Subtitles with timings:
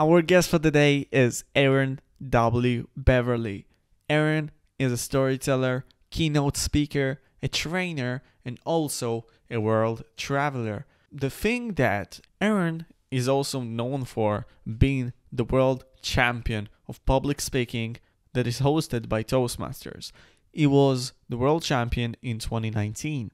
[0.00, 2.86] Our guest for today is Aaron W.
[2.96, 3.66] Beverly.
[4.08, 10.86] Aaron is a storyteller, keynote speaker, a trainer, and also a world traveler.
[11.10, 14.46] The thing that Aaron is also known for
[14.78, 17.96] being the world champion of public speaking
[18.34, 20.12] that is hosted by Toastmasters.
[20.52, 23.32] He was the world champion in 2019.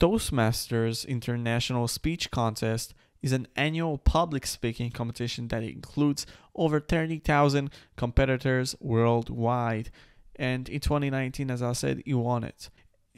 [0.00, 8.74] Toastmasters International Speech Contest is an annual public speaking competition that includes over 30,000 competitors
[8.80, 9.90] worldwide.
[10.36, 12.70] And in 2019, as I said, he won it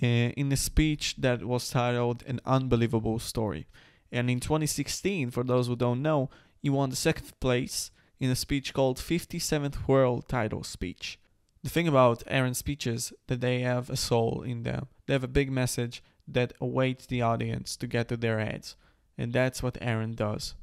[0.02, 3.66] uh, in a speech that was titled An Unbelievable Story.
[4.10, 7.91] And in 2016, for those who don't know, he won the second place
[8.21, 11.19] in a speech called 57th World Title Speech.
[11.62, 14.88] The thing about Aaron's speeches that they have a soul in them.
[15.07, 18.77] They have a big message that awaits the audience to get to their heads.
[19.19, 20.55] And that's what Aaron does.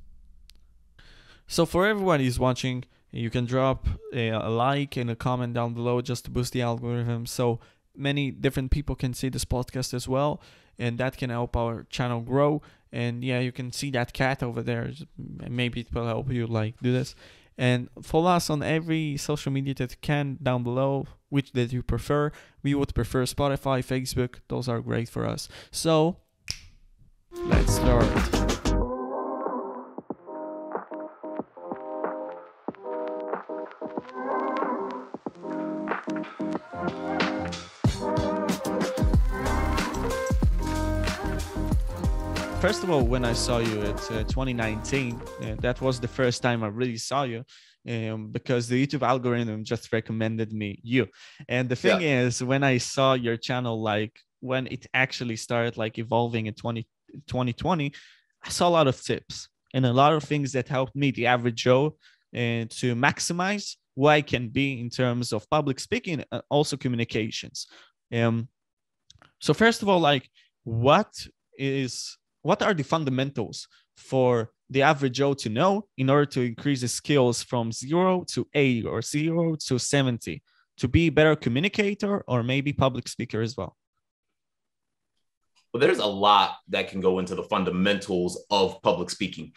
[1.48, 5.74] So for everyone who's watching, you can drop a, a like and a comment down
[5.74, 7.60] below just to boost the algorithm so
[7.96, 10.42] many different people can see this podcast as well.
[10.78, 12.62] And that can help our channel grow.
[12.92, 14.92] And yeah you can see that cat over there.
[15.18, 17.16] Maybe it will help you like do this.
[17.58, 21.84] And follow us on every social media that you can down below which that you
[21.84, 22.32] prefer.
[22.64, 24.36] We would prefer spotify facebook.
[24.48, 25.50] Those are great for us.
[25.72, 26.18] So
[27.32, 28.30] let's start
[42.70, 46.44] first of all, when I saw you at uh, 2019, uh, that was the first
[46.44, 47.44] time I really saw you.
[47.88, 51.08] Um, because the YouTube algorithm just recommended me you.
[51.48, 52.22] And the thing yeah.
[52.22, 56.86] is, when I saw your channel, like when it actually started like evolving in 20,
[57.28, 57.94] 2020,
[58.44, 61.28] I saw a lot of tips and a lot of things that helped me, the
[61.28, 61.98] average Joe,
[62.36, 67.68] uh, to maximize who I can be in terms of public speaking, and also communications.
[68.14, 68.48] Um,
[69.40, 70.30] so first of all, like
[70.64, 71.12] what
[71.58, 73.68] is what are the fundamentals
[73.98, 78.48] for the average Joe to know in order to increase his skills from zero to
[78.54, 80.42] 80 or zero to 70
[80.78, 83.76] to be a better communicator or maybe public speaker as well?
[85.74, 89.54] Well, there's a lot that can go into the fundamentals of public speaking.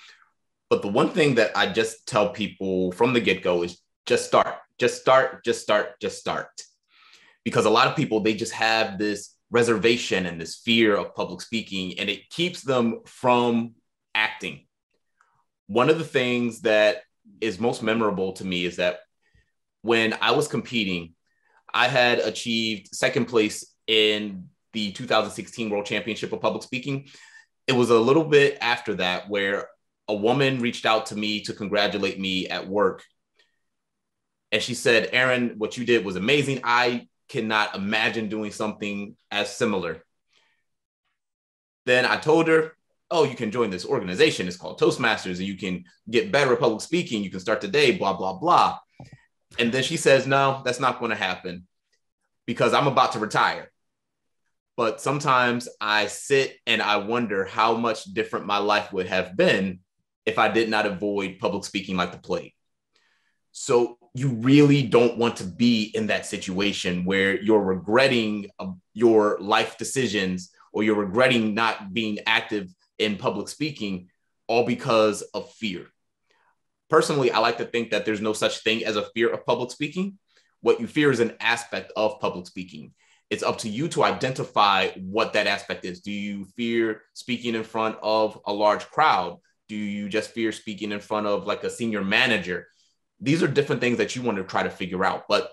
[0.68, 4.26] But the one thing that I just tell people from the get go is just
[4.26, 6.48] start, just start, just start, just start.
[7.44, 11.40] Because a lot of people, they just have this reservation and this fear of public
[11.40, 13.74] speaking, and it keeps them from
[14.14, 14.66] acting.
[15.66, 17.02] One of the things that
[17.40, 19.00] is most memorable to me is that
[19.82, 21.14] when I was competing,
[21.72, 27.08] I had achieved second place in the 2016 World Championship of Public Speaking.
[27.66, 29.68] It was a little bit after that where
[30.08, 33.04] a woman reached out to me to congratulate me at work.
[34.50, 36.60] And she said, Aaron, what you did was amazing.
[36.64, 40.04] I cannot imagine doing something as similar.
[41.86, 42.72] Then I told her,
[43.10, 44.46] oh, you can join this organization.
[44.46, 47.24] It's called Toastmasters, and you can get better at public speaking.
[47.24, 48.78] You can start today, blah, blah, blah.
[49.58, 51.66] And then she says, no, that's not going to happen
[52.46, 53.71] because I'm about to retire.
[54.76, 59.80] But sometimes I sit and I wonder how much different my life would have been
[60.24, 62.54] if I did not avoid public speaking like the plague.
[63.52, 69.38] So you really don't want to be in that situation where you're regretting uh, your
[69.40, 72.68] life decisions or you're regretting not being active
[72.98, 74.08] in public speaking
[74.46, 75.86] all because of fear.
[76.90, 79.70] Personally, I like to think that there's no such thing as a fear of public
[79.70, 80.18] speaking.
[80.60, 82.92] What you fear is an aspect of public speaking.
[83.32, 86.00] It's up to you to identify what that aspect is.
[86.00, 89.38] Do you fear speaking in front of a large crowd?
[89.68, 92.66] Do you just fear speaking in front of like a senior manager?
[93.22, 95.24] these are different things that you want to try to figure out.
[95.28, 95.52] But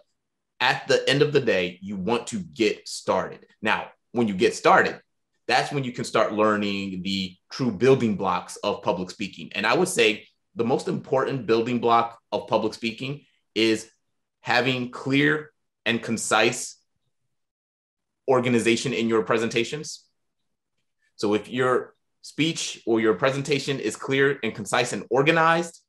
[0.60, 3.46] at the end of the day, you want to get started.
[3.62, 5.00] Now, when you get started,
[5.48, 9.52] that's when you can start learning the true building blocks of public speaking.
[9.54, 13.22] And I would say the most important building block of public speaking
[13.54, 13.90] is
[14.42, 15.52] having clear
[15.86, 16.76] and concise
[18.30, 20.06] organization in your presentations.
[21.16, 25.82] So if your speech or your presentation is clear and concise and organized,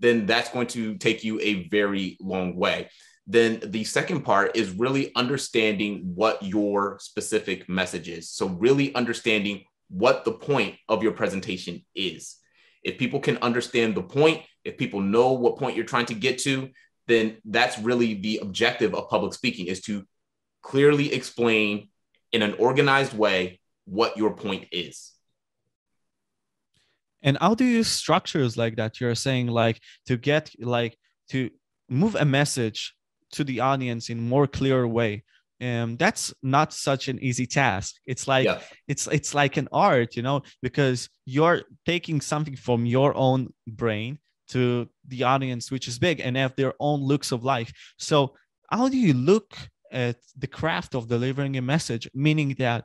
[0.00, 2.88] then that's going to take you a very long way.
[3.26, 8.30] Then the second part is really understanding what your specific message is.
[8.30, 12.36] So, really understanding what the point of your presentation is.
[12.82, 16.38] If people can understand the point, if people know what point you're trying to get
[16.40, 16.70] to,
[17.06, 20.06] then that's really the objective of public speaking is to
[20.62, 21.88] clearly explain
[22.32, 25.12] in an organized way what your point is.
[27.22, 30.96] and how do you structures like that you're saying like to get like
[31.28, 31.50] to
[31.88, 32.94] move a message
[33.32, 35.24] to the audience in more clear way
[35.60, 38.60] um that's not such an easy task it's like yeah.
[38.86, 44.18] it's it's like an art you know because you're taking something from your own brain
[44.48, 48.34] to the audience which is big and have their own looks of life so
[48.70, 49.56] how do you look
[49.90, 52.84] at the craft of delivering a message meaning that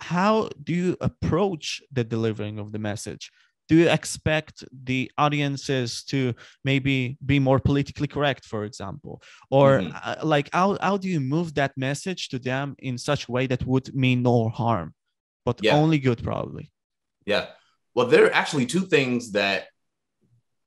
[0.00, 3.30] how do you approach the delivering of the message?
[3.68, 9.20] Do you expect the audiences to maybe be more politically correct for example?
[9.50, 9.96] Or mm-hmm.
[10.02, 13.46] uh, like how, how do you move that message to them in such a way
[13.48, 14.94] that would mean no harm
[15.44, 15.74] but yeah.
[15.74, 16.70] only good probably?
[17.26, 17.46] Yeah.
[17.94, 19.66] Well there are actually two things that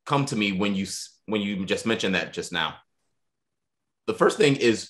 [0.06, 0.86] come to me when you
[1.26, 2.76] when you just mentioned that just now.
[4.08, 4.90] The first thing is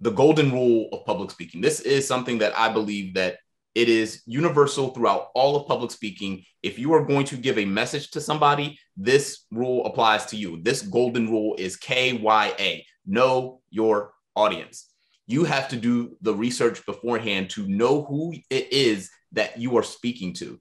[0.00, 3.36] the golden rule of public speaking this is something that i believe that
[3.74, 6.44] it is universal throughout all of public speaking.
[6.62, 10.62] If you are going to give a message to somebody, this rule applies to you.
[10.62, 14.90] This golden rule is KYA know your audience.
[15.26, 19.82] You have to do the research beforehand to know who it is that you are
[19.82, 20.60] speaking to.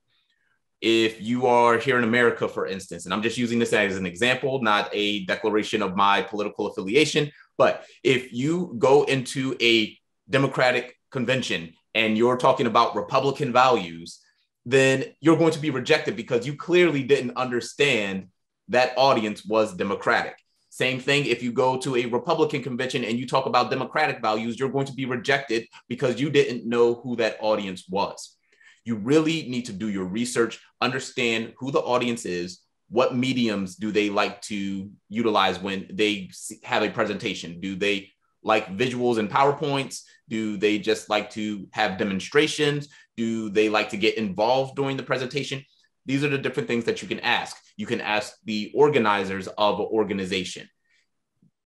[0.82, 4.06] If you are here in America, for instance, and I'm just using this as an
[4.06, 9.98] example, not a declaration of my political affiliation, but if you go into a
[10.30, 14.20] Democratic convention and you're talking about Republican values,
[14.66, 18.28] then you're going to be rejected because you clearly didn't understand
[18.70, 20.36] that audience was Democratic.
[20.70, 24.58] Same thing if you go to a Republican convention and you talk about Democratic values,
[24.58, 28.36] you're going to be rejected because you didn't know who that audience was.
[28.84, 32.63] You really need to do your research, understand who the audience is,
[32.94, 36.30] what mediums do they like to utilize when they
[36.64, 37.60] have a presentation?
[37.60, 38.12] Do they
[38.44, 40.02] like visuals and PowerPoints?
[40.30, 42.90] Do they just like to have demonstrations?
[43.18, 45.66] Do they like to get involved during the presentation?
[46.06, 47.58] These are the different things that you can ask.
[47.78, 50.70] You can ask the organizers of an organization.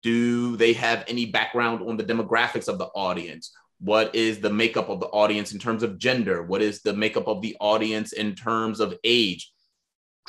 [0.04, 3.52] Do they have any background on the demographics of the audience?
[3.82, 6.44] What is the makeup of the audience in terms of gender?
[6.44, 9.52] What is the makeup of the audience in terms of age?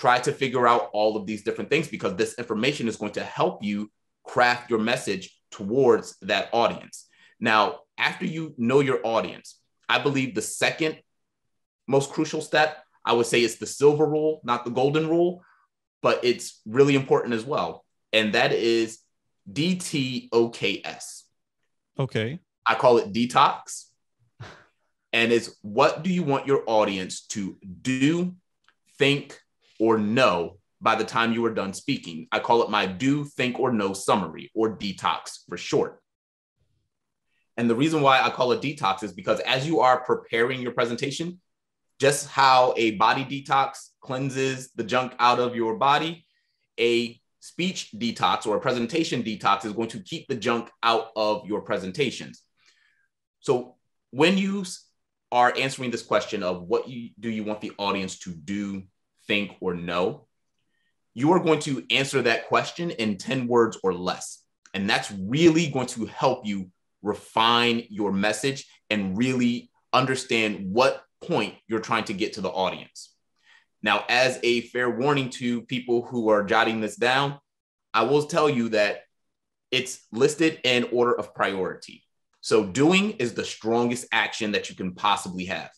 [0.00, 3.22] Try to figure out all of these different things because this information is going to
[3.22, 3.90] help you
[4.24, 7.06] craft your message towards that audience.
[7.38, 9.60] Now, after you know your audience,
[9.90, 10.96] I believe the second
[11.86, 15.42] most crucial step, I would say it's the silver rule, not the golden rule,
[16.00, 17.84] but it's really important as well.
[18.14, 19.00] And that is
[19.52, 21.24] DTOKS.
[21.98, 22.38] Okay.
[22.64, 23.84] I call it detox.
[25.12, 28.34] and it's what do you want your audience to do,
[28.96, 29.38] think,
[29.80, 32.28] or no by the time you are done speaking?
[32.30, 36.00] I call it my do, think, or no summary, or detox for short.
[37.56, 40.72] And the reason why I call it detox is because as you are preparing your
[40.72, 41.40] presentation,
[41.98, 46.24] just how a body detox cleanses the junk out of your body,
[46.78, 51.46] a speech detox or a presentation detox is going to keep the junk out of
[51.46, 52.42] your presentations.
[53.40, 53.76] So
[54.10, 54.64] when you
[55.32, 58.84] are answering this question of what you, do you want the audience to do,
[59.30, 60.26] think, or know,
[61.14, 64.42] you are going to answer that question in 10 words or less.
[64.74, 66.68] And that's really going to help you
[67.00, 73.14] refine your message and really understand what point you're trying to get to the audience.
[73.84, 77.38] Now, as a fair warning to people who are jotting this down,
[77.94, 79.02] I will tell you that
[79.70, 82.02] it's listed in order of priority.
[82.40, 85.70] So, doing is the strongest action that you can possibly have.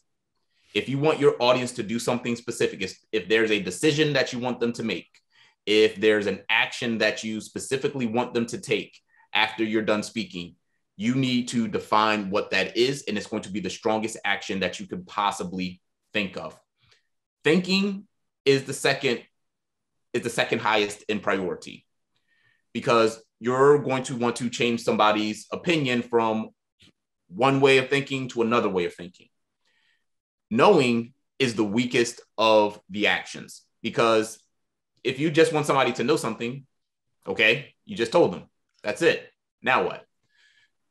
[0.75, 4.39] If you want your audience to do something specific, if there's a decision that you
[4.39, 5.09] want them to make,
[5.67, 8.99] if there's an action that you specifically want them to take
[9.35, 10.57] after you're done speaking,
[10.97, 14.61] you need to define what that is, and it's going to be the strongest action
[14.61, 15.81] that you could possibly
[16.13, 16.59] think of.
[17.45, 18.07] Thinking
[18.45, 19.23] is the second
[20.13, 21.87] is the second highest in priority
[22.75, 26.51] because you're going to want to change somebody's opinion from
[27.29, 29.29] one way of thinking to another way of thinking.
[30.53, 34.39] Knowing is the weakest of the actions because
[35.03, 36.67] if you just want somebody to know something,
[37.27, 38.43] okay, you just told them.
[38.83, 39.27] That's it.
[39.63, 40.05] Now what?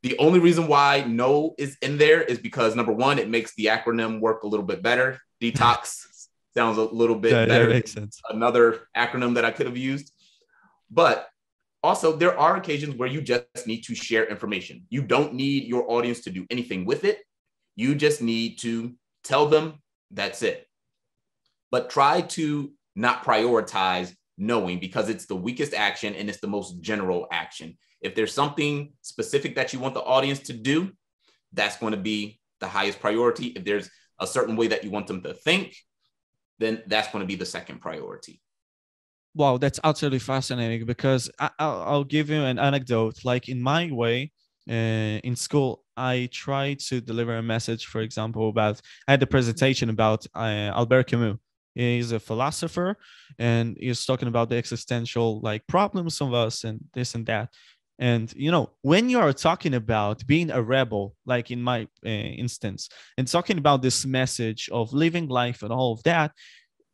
[0.01, 3.65] The only reason why no is in there is because number one, it makes the
[3.65, 5.19] acronym work a little bit better.
[5.39, 6.05] Detox
[6.55, 7.67] sounds a little bit yeah, better.
[7.67, 8.19] Yeah, makes sense.
[8.31, 10.11] Another acronym that I could have used.
[10.89, 11.29] But
[11.83, 14.87] also, there are occasions where you just need to share information.
[14.89, 17.19] You don't need your audience to do anything with it.
[17.75, 19.75] You just need to tell them
[20.11, 20.67] that's it.
[21.71, 26.81] But try to not prioritize knowing because it's the weakest action and it's the most
[26.81, 27.77] general action.
[28.01, 30.91] If there's something specific that you want the audience to do,
[31.53, 33.47] that's going to be the highest priority.
[33.47, 35.75] If there's a certain way that you want them to think,
[36.59, 38.41] then that's going to be the second priority.
[39.33, 43.23] Wow, that's absolutely fascinating because I, will I'll give you an anecdote.
[43.23, 44.31] Like in my way,
[44.71, 49.27] uh, in school, I tried to deliver a message, for example, about I had a
[49.27, 51.37] presentation about uh, Albert Camus.
[51.75, 52.97] He's a philosopher,
[53.37, 57.49] and he's talking about the existential like problems of us and this and that.
[57.99, 62.09] And you know, when you are talking about being a rebel, like in my uh,
[62.09, 66.31] instance, and talking about this message of living life and all of that,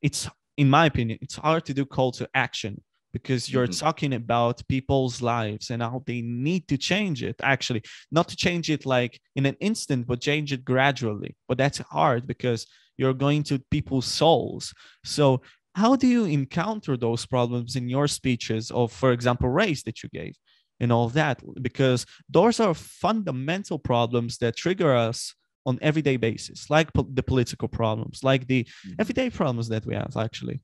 [0.01, 2.81] it's in my opinion, it's hard to do call to action
[3.17, 3.85] because you're mm-hmm.
[3.85, 7.81] talking about people's lives and how they need to change it actually.
[8.11, 11.35] Not to change it like in an instant but change it gradually.
[11.47, 12.61] But that's hard because
[12.99, 14.73] you're going to people's souls.
[15.03, 15.41] So
[15.73, 20.09] how do you encounter those problems in your speeches of for example race that you
[20.09, 20.35] gave
[20.79, 21.41] and all that?
[21.61, 25.33] Because those are fundamental problems that trigger us
[25.65, 28.93] on everyday basis like po- the political problems like the mm-hmm.
[29.01, 30.61] everyday problems that we have actually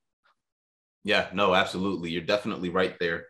[1.04, 2.10] yeah no absolutely.
[2.12, 3.28] You're definitely right there.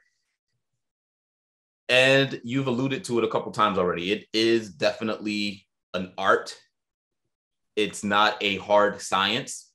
[1.89, 4.11] And you've alluded to it a couple times already.
[4.11, 6.57] It is definitely an art.
[7.75, 9.69] It's not a hard science.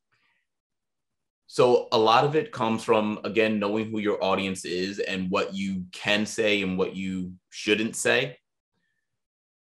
[1.47, 5.55] So a lot of it comes from again knowing who your audience is and what
[5.55, 8.37] you can say and what you shouldn't say.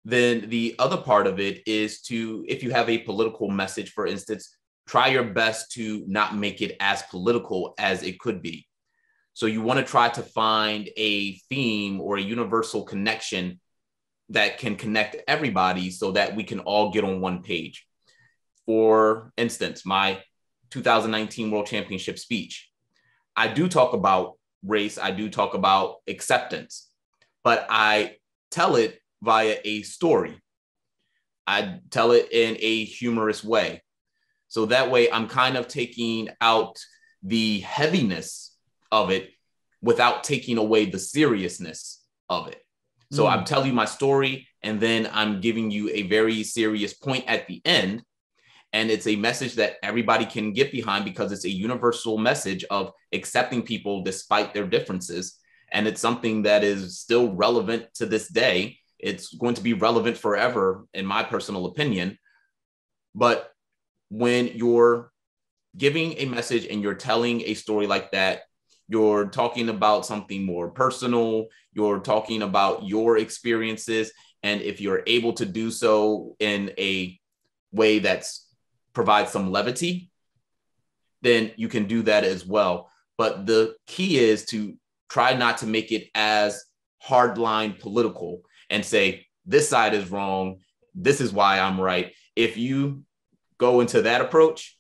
[0.05, 4.07] Then the other part of it is to if you have a political message for
[4.07, 4.55] instance
[4.89, 8.65] try your best to not make it as political as it could be
[9.34, 13.60] so you want to try to find a theme or a universal connection
[14.29, 17.86] that can connect everybody so that we can all get on one page
[18.65, 20.19] for instance my
[20.72, 22.69] 2019 world championship speech
[23.36, 26.89] i do talk about race i do talk about acceptance
[27.43, 28.15] but i
[28.51, 30.39] tell it via a story.
[31.46, 33.81] I tell it in a humorous way.
[34.50, 36.77] So that way I'm kind of taking out
[37.24, 38.56] the heaviness
[38.91, 39.29] of it
[39.82, 42.62] without taking away the seriousness of it.
[43.12, 43.32] So mm.
[43.32, 47.48] I'm telling you my story and then I'm giving you a very serious point at
[47.48, 48.03] the end.
[48.74, 52.91] And it's a message that everybody can get behind because it's a universal message of
[53.13, 55.39] accepting people despite their differences.
[55.72, 60.18] And it's something that is still relevant to this day it's going to be relevant
[60.18, 62.20] forever, in my personal opinion.
[63.15, 63.50] But
[64.09, 65.11] when you're
[65.77, 68.41] giving a message and you're telling a story like that,
[68.87, 74.11] you're talking about something more personal, you're talking about your experiences.
[74.41, 77.19] And if you're able to do so in a
[77.71, 78.47] way that's
[78.93, 80.09] provides some levity,
[81.21, 82.89] then you can do that as well.
[83.17, 84.75] But the key is to
[85.09, 86.63] try not to make it as
[87.05, 90.59] hardline political and say, this side is wrong.
[90.95, 92.13] This is why I'm right.
[92.35, 93.03] If you
[93.59, 94.77] go into that approach,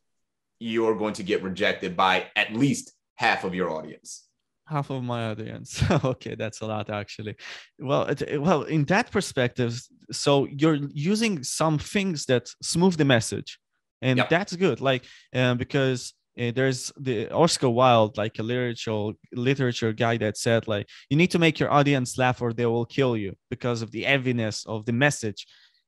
[0.59, 4.25] you're going to get rejected by at least half of your audience
[4.69, 7.35] half of my audience okay that's a lot actually
[7.79, 9.81] well it, well in that perspective
[10.11, 13.59] so you're using some things that smooth the message
[14.01, 14.29] and yep.
[14.29, 20.15] that's good like uh, because uh, there's the Oscar Wilde, like a literature literature guy
[20.17, 23.35] that said like you need to make your audience laugh or they will kill you
[23.49, 25.45] because of the heaviness of the message.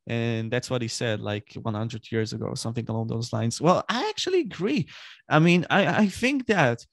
[0.07, 3.61] And that's what he said like 100 years ago, something along those lines.
[3.61, 4.87] Well, I actually agree.
[5.29, 6.85] I mean, I, I think that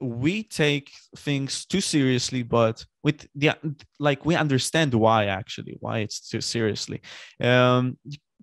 [0.00, 3.52] we take things too seriously, but with the
[3.98, 7.00] like we understand why actually why it's too seriously.
[7.40, 7.98] Um,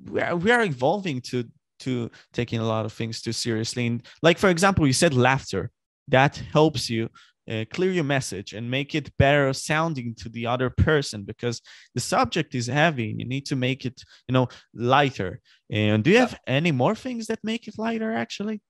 [0.05, 1.45] we are, we are evolving to
[1.81, 3.87] to taking a lot of things too seriously.
[3.87, 5.71] And like, for example, you said laughter
[6.07, 7.09] that helps you
[7.49, 11.61] uh, clear your message and make it better sounding to the other person because
[11.95, 15.39] the subject is heavy and you need to make it, you know, lighter.
[15.69, 18.61] And do you have any more things that make it lighter actually?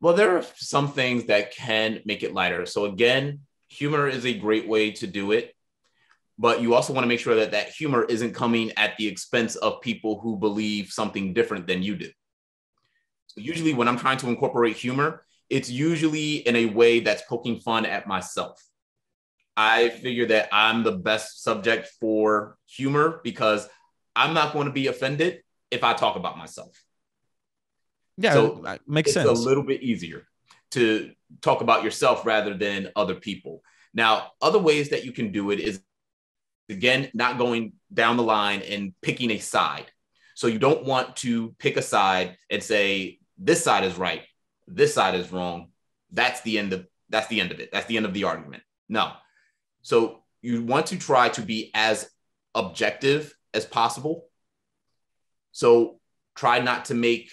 [0.00, 2.66] Well, there are some things that can make it lighter.
[2.66, 5.54] So again, humor is a great way to do it
[6.38, 9.56] but you also want to make sure that that humor isn't coming at the expense
[9.56, 12.10] of people who believe something different than you do.
[13.26, 17.60] So usually when I'm trying to incorporate humor, it's usually in a way that's poking
[17.60, 18.62] fun at myself.
[19.56, 23.68] I figure that I'm the best subject for humor because
[24.16, 26.76] I'm not going to be offended if I talk about myself.
[28.16, 29.28] Yeah, so makes it's sense.
[29.28, 30.26] A little bit easier
[30.72, 33.62] to talk about yourself rather than other people.
[33.92, 35.80] Now, other ways that you can do it is
[36.68, 39.86] again, not going down the line and picking a side.
[40.34, 44.22] So you don't want to pick a side and say this side is right,
[44.66, 45.68] this side is wrong.
[46.10, 47.70] That's the end of that's the end of it.
[47.72, 48.62] That's the end of the argument.
[48.88, 49.12] No.
[49.82, 52.08] So you want to try to be as
[52.54, 54.26] objective as possible.
[55.52, 56.00] So
[56.34, 57.30] try not to make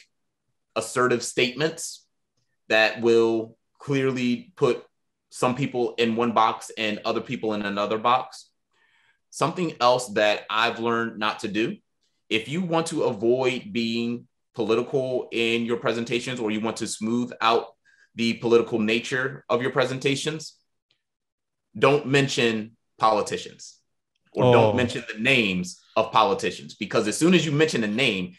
[0.76, 2.06] assertive statements
[2.70, 4.84] that will clearly put
[5.30, 8.50] some people in one box and other people in another box.
[9.30, 11.78] Something else that I've learned not to do
[12.30, 17.32] if you want to avoid being political in your presentations or you want to smooth
[17.42, 17.68] out
[18.16, 20.58] the political nature of your presentations,
[21.78, 23.80] don't mention politicians
[24.34, 24.52] or oh.
[24.52, 28.34] don't mention the names of politicians because as soon as you mention a name,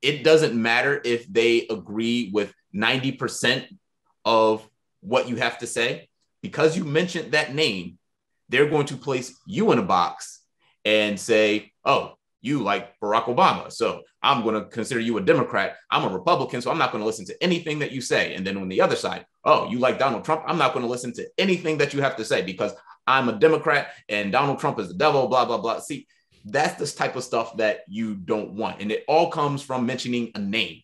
[0.00, 3.66] it doesn't matter if they agree with 90%
[4.24, 4.68] of
[5.00, 6.08] what you have to say.
[6.42, 7.98] Because you mentioned that name,
[8.48, 10.40] they're going to place you in a box
[10.84, 13.72] and say, oh, you like Barack Obama.
[13.72, 15.76] So I'm going to consider you a Democrat.
[15.90, 16.60] I'm a Republican.
[16.60, 18.34] So I'm not going to listen to anything that you say.
[18.34, 20.42] And then on the other side, oh, you like Donald Trump.
[20.46, 22.72] I'm not going to listen to anything that you have to say because
[23.06, 25.78] I'm a Democrat and Donald Trump is the devil, blah, blah, blah.
[25.78, 26.06] See,
[26.44, 28.80] that's the type of stuff that you don't want.
[28.80, 30.82] And it all comes from mentioning a name.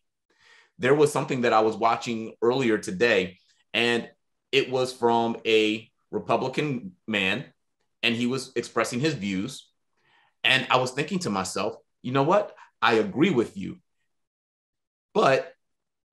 [0.79, 3.39] There was something that I was watching earlier today,
[3.75, 4.09] and
[4.53, 7.45] it was from a Republican man,
[8.05, 9.68] and he was expressing his views.
[10.45, 12.55] And I was thinking to myself, you know what?
[12.81, 13.79] I agree with you.
[15.15, 15.53] But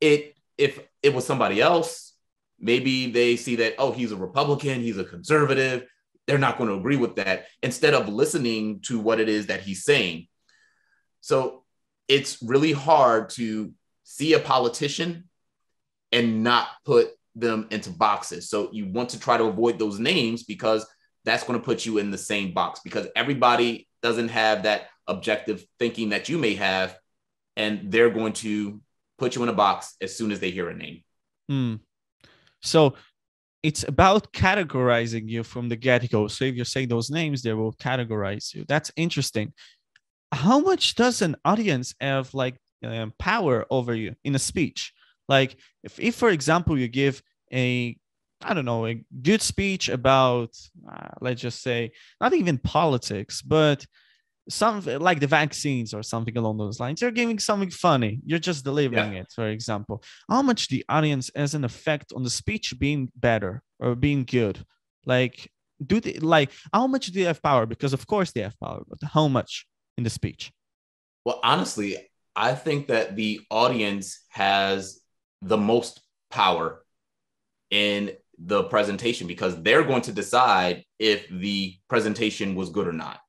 [0.02, 2.14] it if it was somebody else,
[2.60, 5.86] maybe they see that, oh, he's a Republican, he's a conservative,
[6.28, 9.62] they're not going to agree with that instead of listening to what it is that
[9.62, 10.28] he's saying.
[11.22, 11.64] So
[12.08, 15.26] it's really hard to see a politician
[16.12, 18.50] and not put them into boxes.
[18.50, 20.86] So you want to try to avoid those names because
[21.26, 25.66] that's going to put you in the same box because everybody doesn't have that objective
[25.80, 26.96] thinking that you may have.
[27.58, 28.80] And they're going to
[29.18, 31.04] put you in a box as soon as they hear a name.
[31.50, 31.76] Hmm.
[32.62, 32.94] So
[33.64, 37.74] it's about categorizing you from the get-go so if you say those names they will
[37.74, 39.52] categorize you that's interesting
[40.32, 44.94] how much does an audience have like um, power over you in a speech
[45.28, 47.98] like if, if for example you give a
[48.44, 50.52] i don't know a good speech about
[50.92, 53.86] uh, let's just say not even politics but
[54.48, 57.02] some like the vaccines or something along those lines.
[57.02, 58.20] You're giving something funny.
[58.24, 59.22] You're just delivering yeah.
[59.22, 60.04] it for example.
[60.30, 64.64] How much the audience has an effect on the speech being better or being good?
[65.06, 65.50] Like
[65.84, 67.66] do they like how much do they have power?
[67.66, 69.66] Because of course they have power but how much
[69.98, 70.52] in the speech?
[71.26, 71.98] Well honestly
[72.36, 75.00] i think that the audience has
[75.42, 76.84] the most power
[77.72, 83.20] in the presentation because they're going to decide if the presentation was good or not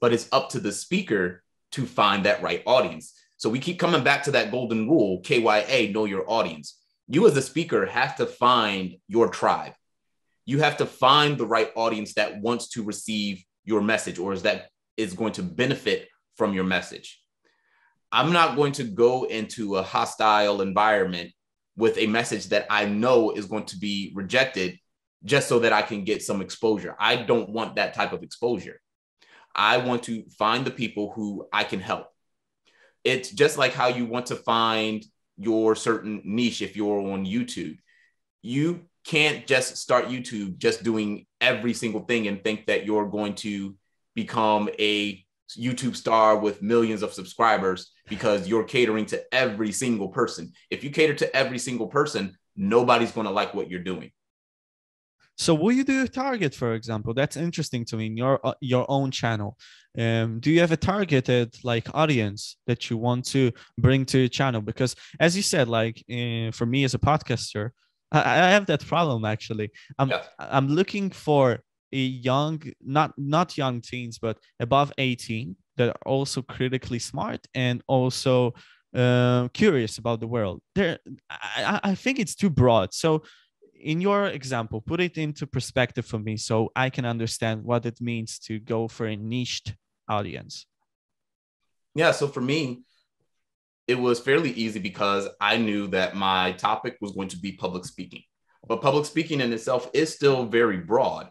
[0.00, 1.42] but it's up to the speaker
[1.72, 3.14] to find that right audience.
[3.36, 6.78] So we keep coming back to that golden rule, KYA, know your audience.
[7.08, 9.72] You as a speaker have to find your tribe.
[10.44, 14.42] You have to find the right audience that wants to receive your message or is
[14.42, 17.20] that is going to benefit from your message.
[18.10, 21.32] I'm not going to go into a hostile environment
[21.78, 24.78] with a message that I know is going to be rejected
[25.24, 26.96] just so that I can get some exposure.
[26.98, 28.80] I don't want that type of exposure.
[29.54, 32.08] I want to find the people who I can help.
[33.04, 35.04] It's just like how you want to find
[35.36, 37.78] your certain niche if you're on YouTube.
[38.42, 43.34] You can't just start YouTube just doing every single thing and think that you're going
[43.36, 43.76] to
[44.16, 45.24] become a
[45.56, 50.52] YouTube star with millions of subscribers because you're catering to every single person.
[50.70, 54.10] If you cater to every single person, nobody's going to like what you're doing.
[55.36, 57.14] So, will you do a target, for example?
[57.14, 58.06] That's interesting to me.
[58.06, 59.56] In your uh, your own channel,
[59.96, 64.28] um, do you have a targeted like audience that you want to bring to your
[64.28, 64.60] channel?
[64.60, 67.70] Because, as you said, like uh, for me as a podcaster,
[68.10, 69.70] I, I have that problem actually.
[69.98, 70.22] I'm yeah.
[70.38, 71.60] I'm looking for
[71.96, 78.52] young, not not young teens, but above eighteen that are also critically smart and also
[78.94, 80.60] uh, curious about the world.
[80.74, 80.98] There,
[81.30, 82.92] I, I think it's too broad.
[82.92, 83.22] So
[83.80, 88.00] in your example, put it into perspective for me so I can understand what it
[88.00, 89.74] means to go for a niched
[90.08, 90.66] audience.
[91.94, 92.12] Yeah.
[92.12, 92.82] So for me,
[93.86, 97.84] it was fairly easy because I knew that my topic was going to be public
[97.84, 98.22] speaking.
[98.66, 101.30] But public speaking in itself is still very broad.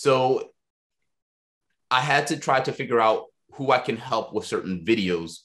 [0.00, 0.48] So
[1.90, 5.40] I had to try to figure out who I can help with certain videos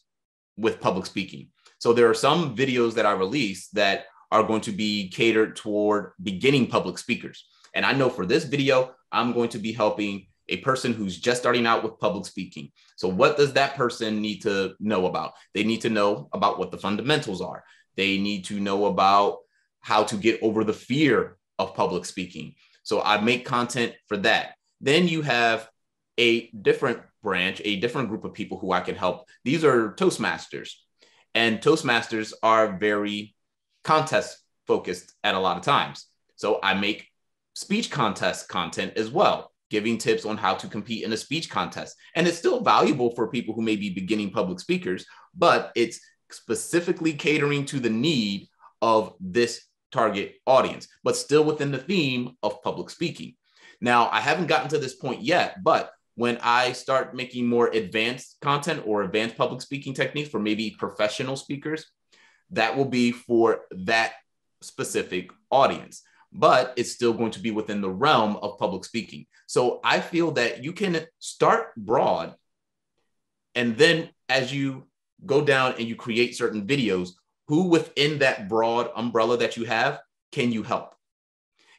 [0.56, 1.50] with public speaking.
[1.78, 6.14] So there are some videos that I release that are going to be catered toward
[6.24, 7.46] beginning public speakers.
[7.74, 11.42] And I know for this video, I'm going to be helping a person who's just
[11.42, 12.72] starting out with public speaking.
[12.96, 15.34] So, what does that person need to know about?
[15.54, 17.66] They need to know about what the fundamentals are.
[17.98, 19.40] They need to know about
[19.82, 22.56] how to get over the fear of public speaking.
[22.86, 24.56] So, I make content for that.
[24.80, 25.68] Then you have
[26.18, 29.28] a different branch, a different group of people who I can help.
[29.44, 30.72] These are Toastmasters.
[31.34, 33.36] And Toastmasters are very
[33.84, 36.06] contest focused at a lot of times.
[36.36, 37.08] So I make
[37.56, 41.96] speech contest content as well, giving tips on how to compete in a speech contest.
[42.16, 46.00] And it's still valuable for people who may be beginning public speakers, but it's
[46.32, 48.48] specifically catering to the need
[48.82, 49.62] of this
[49.96, 53.34] target audience, but still within the theme of public speaking.
[53.82, 58.38] Now, I haven't gotten to this point yet, but when I start making more advanced
[58.42, 61.86] content or advanced public speaking techniques for maybe professional speakers,
[62.52, 64.14] that will be for that
[64.62, 69.26] specific audience, but it's still going to be within the realm of public speaking.
[69.48, 72.36] So I feel that you can start broad.
[73.56, 74.88] And then as you
[75.26, 77.10] go down and you create certain videos,
[77.48, 80.00] who within that broad umbrella that you have
[80.32, 80.96] can you help?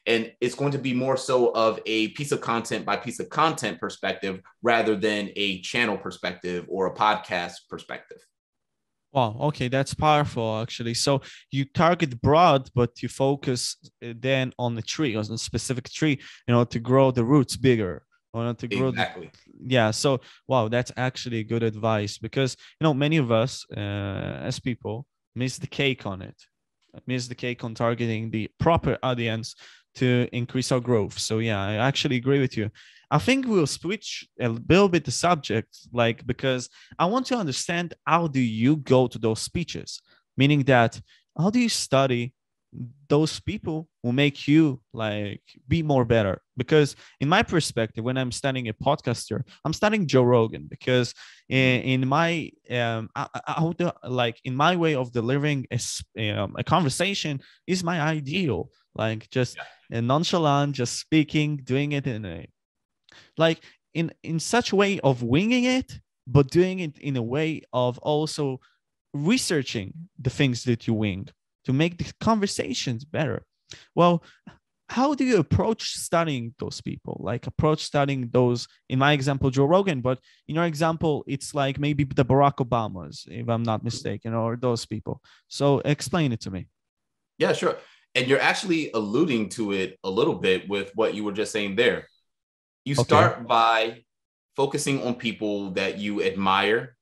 [0.07, 3.29] and it's going to be more so of a piece of content by piece of
[3.29, 8.19] content perspective rather than a channel perspective or a podcast perspective
[9.13, 14.75] wow okay that's powerful actually so you target broad but you focus uh, then on
[14.75, 18.69] the tree on a specific tree you know to grow the roots bigger or to
[18.69, 19.31] grow exactly.
[19.47, 23.81] The, yeah so wow that's actually good advice because you know many of us uh,
[23.81, 26.37] as people miss the cake on it
[27.07, 29.55] miss the cake on targeting the proper audience
[29.95, 31.19] to increase our growth.
[31.19, 32.71] So yeah, I actually agree with you.
[33.11, 36.69] I think we'll switch a little bit the subject, like because
[36.99, 40.01] I want to understand how do you go to those speeches,
[40.37, 41.01] meaning that
[41.39, 42.35] how do you study
[43.09, 46.41] those people will make you like be more better.
[46.57, 51.15] Because in my perspective when i'm studying a podcaster i'm studying joe rogan because
[51.49, 56.65] in, in my um I, I, like in my way of delivering a, um, a
[56.65, 58.71] conversation is my ideal.
[58.95, 59.57] Like just
[59.91, 60.01] yeah.
[60.01, 62.47] nonchalant just speaking doing it in a
[63.37, 63.61] like
[63.95, 67.99] in in such a way of winging it but doing it in a way of
[67.99, 68.61] also
[69.13, 71.29] researching the things that you wing
[71.67, 73.45] to make the conversations better.
[73.95, 74.23] Well,
[74.89, 77.21] how do you approach studying those people?
[77.21, 81.79] Like approach studying those, in my example, Joe Rogan, but in your example, it's like
[81.79, 85.21] maybe the Barack Obamas, if I'm not mistaken, or those people.
[85.49, 86.69] So explain it to me.
[87.39, 87.77] Yeah, sure.
[88.15, 91.75] And you're actually alluding to it a little bit with what you were just saying
[91.75, 92.07] there.
[92.85, 93.45] You start okay.
[93.45, 94.05] by
[94.55, 96.97] focusing on people that you admire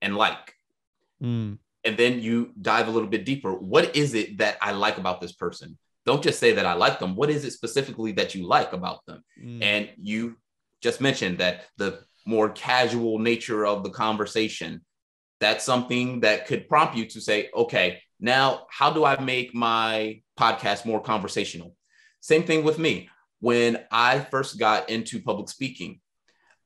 [0.00, 0.54] and like.
[1.22, 3.52] Mm and then you dive a little bit deeper.
[3.52, 5.78] What is it that I like about this person?
[6.06, 7.16] Don't just say that I like them.
[7.16, 9.22] What is it specifically that you like about them?
[9.42, 9.62] Mm.
[9.62, 10.36] And you
[10.82, 14.84] just mentioned that the more casual nature of the conversation,
[15.40, 20.20] that's something that could prompt you to say, okay, now how do I make my
[20.38, 21.74] podcast more conversational?
[22.20, 23.08] Same thing with me.
[23.40, 26.00] When I first got into public speaking,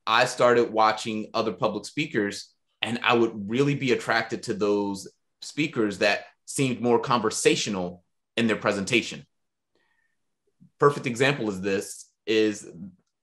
[0.06, 2.51] I started watching other public speakers
[2.82, 5.08] and I would really be attracted to those
[5.40, 8.02] speakers that seemed more conversational
[8.36, 9.24] in their presentation.
[10.78, 12.68] Perfect example is this is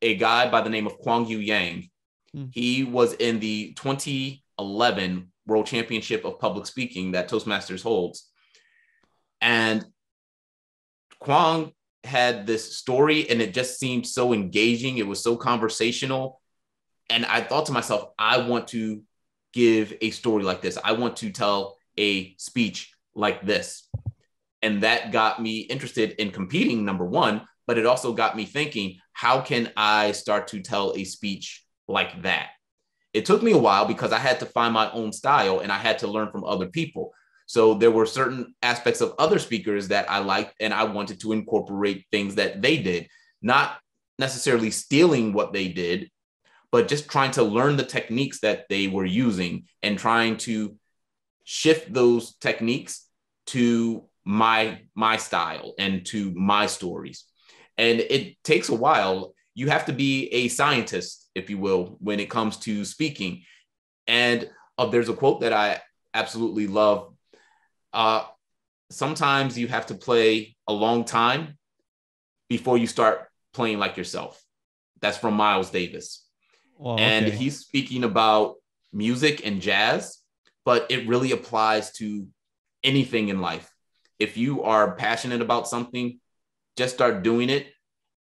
[0.01, 1.89] a guy by the name of Kwang Yu Yang.
[2.35, 2.49] Mm.
[2.53, 8.29] He was in the 2011 World Championship of Public Speaking that Toastmasters holds.
[9.41, 9.85] And
[11.19, 11.73] Kwang
[12.05, 14.97] had this story and it just seemed so engaging.
[14.97, 16.39] It was so conversational.
[17.09, 19.01] And I thought to myself, I want to
[19.53, 20.77] give a story like this.
[20.83, 23.87] I want to tell a speech like this.
[24.61, 28.99] And that got me interested in competing, number one, but it also got me thinking,
[29.13, 32.49] how can I start to tell a speech like that?
[33.13, 35.77] It took me a while because I had to find my own style and I
[35.77, 37.11] had to learn from other people.
[37.47, 41.31] So there were certain aspects of other speakers that I liked and I wanted to
[41.31, 43.07] incorporate things that they did,
[43.41, 43.79] not
[44.19, 46.11] necessarily stealing what they did,
[46.71, 50.75] but just trying to learn the techniques that they were using and trying to
[51.43, 53.07] shift those techniques
[53.47, 57.25] to my my style and to my stories.
[57.77, 59.33] And it takes a while.
[59.55, 63.43] You have to be a scientist if you will when it comes to speaking.
[64.07, 65.81] And uh, there's a quote that i
[66.13, 67.13] absolutely love.
[67.93, 68.23] Uh,
[68.91, 71.57] sometimes you have to play a long time
[72.49, 74.43] before you start playing like yourself.
[75.01, 76.28] That's from miles davis
[76.79, 77.35] well, and okay.
[77.35, 78.55] he's speaking about
[78.93, 80.17] music and jazz,
[80.63, 82.25] but it really applies to
[82.85, 83.69] anything in life.
[84.17, 86.19] If you are passionate about something,
[86.77, 87.67] just start doing it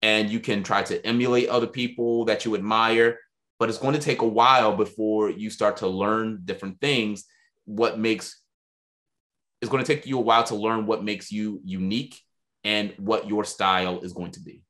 [0.03, 3.17] and you can try to emulate other people that you admire,
[3.57, 7.25] but it's going to take a while before you start to learn different things.
[7.65, 8.39] What makes
[9.61, 12.19] it's going to take you a while to learn what makes you unique
[12.63, 14.61] and what your style is going to be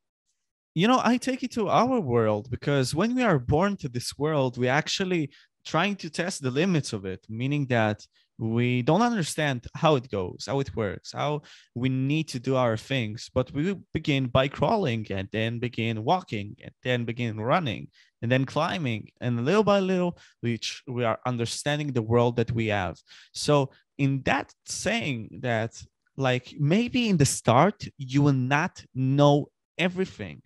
[0.74, 4.18] you know i take it to our world because when we are born to this
[4.18, 5.30] world we actually
[5.64, 8.04] trying to test the limits of it meaning that
[8.38, 11.42] we don't understand how it goes, how it works, how
[11.74, 13.30] we need to do our things.
[13.32, 17.88] But we begin by crawling and then begin walking and then begin running
[18.22, 19.10] and then climbing.
[19.20, 20.58] And little by little, we,
[20.88, 22.98] we are understanding the world that we have.
[23.32, 25.80] So, in that saying that,
[26.16, 30.42] like maybe in the start, you will not know everything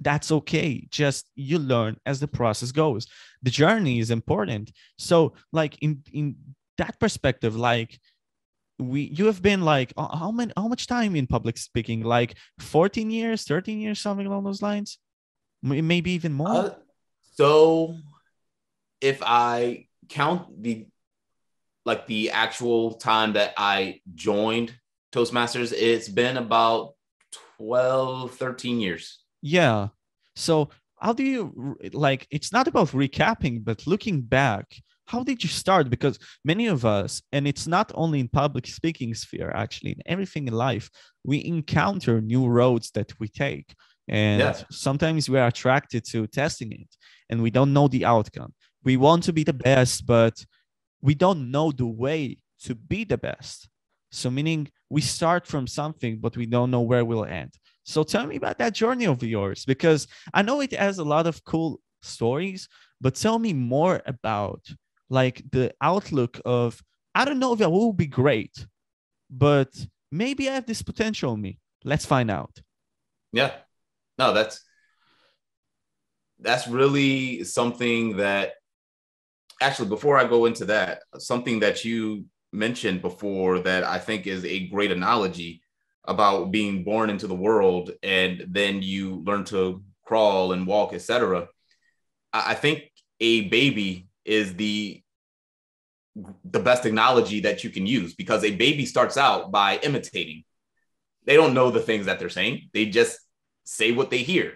[0.00, 0.86] that's okay.
[0.90, 3.06] Just you learn as the process goes.
[3.42, 4.72] The journey is important.
[4.96, 6.36] So like in in
[6.78, 7.98] that perspective like
[8.78, 12.02] we you have been like how many how much time in public speaking?
[12.02, 14.98] Like 14 years 13 years something along those lines?
[15.62, 16.48] Maybe even more?
[16.48, 16.70] Uh,
[17.38, 17.96] so
[19.00, 20.86] if i count the
[21.84, 24.74] like the actual time that i joined
[25.12, 26.94] toastmasters it's been about
[27.58, 29.88] 12 13 years yeah.
[30.36, 30.70] So
[31.00, 34.66] how do you like it's not about recapping but looking back
[35.08, 35.88] how did you start?
[35.88, 40.46] Because many of us and it's not only in public speaking sphere actually in everything
[40.46, 40.90] in life
[41.24, 43.74] we encounter new roads that we take.
[44.06, 44.62] And yeah.
[44.70, 46.88] sometimes we are attracted to testing it
[47.30, 48.52] and we don't know the outcome.
[48.84, 50.44] We want to be the best but
[51.00, 53.68] we don't know the way to be the best.
[54.12, 57.54] So meaning we start from something but we don't know where we'll end
[57.88, 61.26] so tell me about that journey of yours because i know it has a lot
[61.26, 62.68] of cool stories
[63.00, 64.60] but tell me more about
[65.10, 66.82] like the outlook of
[67.14, 68.66] I don't know if it will be great,
[69.30, 69.74] but
[70.12, 71.58] maybe I have this potential in me.
[71.84, 72.60] Let's find out.
[73.32, 73.52] Yeah.
[74.18, 74.62] No, that's
[76.40, 78.52] that's really something that
[79.60, 84.44] actually before I go into that, something that you mentioned before that I think is
[84.44, 85.60] a great analogy
[86.08, 91.48] about being born into the world and then you learn to crawl and walk, etc.
[92.32, 92.90] I think
[93.20, 95.02] a baby is the
[96.44, 100.42] the best analogy that you can use because a baby starts out by imitating.
[101.26, 102.70] They don't know the things that they're saying.
[102.72, 103.20] They just
[103.64, 104.54] say what they hear.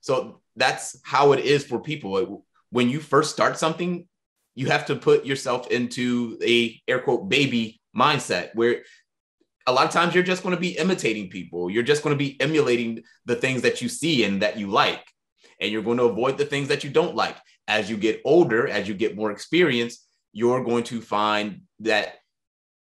[0.00, 2.44] So that's how it is for people.
[2.70, 4.06] When you first start something,
[4.54, 8.82] you have to put yourself into a air quote baby mindset where
[9.66, 11.70] a lot of times you're just going to be imitating people.
[11.70, 15.04] You're just going to be emulating the things that you see and that you like.
[15.60, 17.36] And you're going to avoid the things that you don't like.
[17.68, 22.14] As you get older, as you get more experience, you're going to find that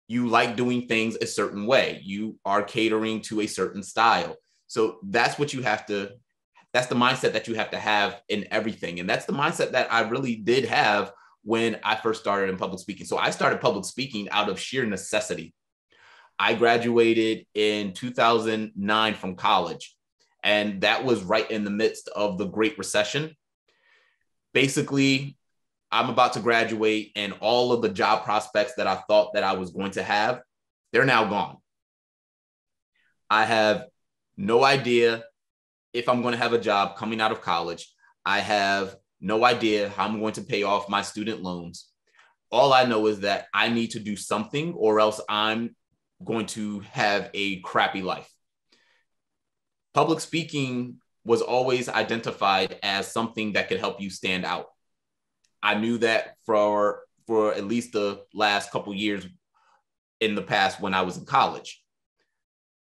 [0.08, 2.00] you like doing things a certain way.
[2.02, 4.36] You are catering to a certain style.
[4.66, 6.12] So that's what you have to,
[6.72, 9.00] that's the mindset that you have to have in everything.
[9.00, 12.80] And that's the mindset that I really did have when I first started in public
[12.80, 13.06] speaking.
[13.06, 15.54] So I started public speaking out of sheer necessity.
[16.38, 19.96] I graduated in 2009 from college,
[20.42, 23.36] and that was right in the midst of the Great Recession.
[24.54, 25.36] Basically,
[25.90, 29.54] I'm about to graduate and all of the job prospects that I thought that I
[29.54, 30.42] was going to have,
[30.92, 31.56] they're now gone.
[33.30, 33.86] I have
[34.36, 35.24] no idea
[35.92, 37.92] if I'm going to have a job coming out of college.
[38.24, 41.88] I have no idea how I'm going to pay off my student loans.
[42.50, 45.74] All I know is that I need to do something or else I'm
[46.24, 48.28] going to have a crappy life.
[49.94, 54.66] Public speaking was always identified as something that could help you stand out.
[55.62, 59.26] I knew that for for at least the last couple years
[60.20, 61.82] in the past when I was in college.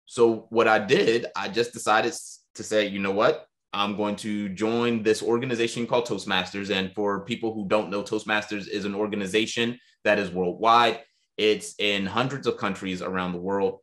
[0.06, 2.14] So what I did, I just decided
[2.54, 3.46] to say, you know what?
[3.72, 6.74] I'm going to join this organization called Toastmasters.
[6.74, 11.00] And for people who don't know, Toastmasters is an organization that is worldwide.
[11.40, 13.79] It's in hundreds of countries around the world.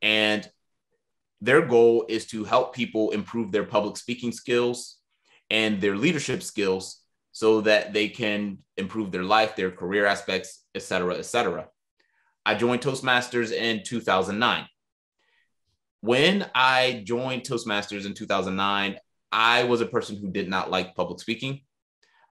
[0.00, 0.48] And
[1.40, 4.98] their goal is to help people improve their public speaking skills
[5.50, 7.00] and their leadership skills
[7.32, 11.66] so that they can improve their life, their career aspects, et cetera, et cetera.
[12.46, 14.68] I joined Toastmasters in 2009.
[16.00, 18.98] When I joined Toastmasters in 2009,
[19.32, 21.62] I was a person who did not like public speaking.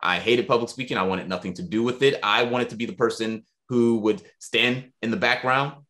[0.01, 0.95] I hated public speaking.
[0.95, 2.17] I wanted nothing to do with it.
[2.23, 5.83] I wanted to be the person who would stand in the background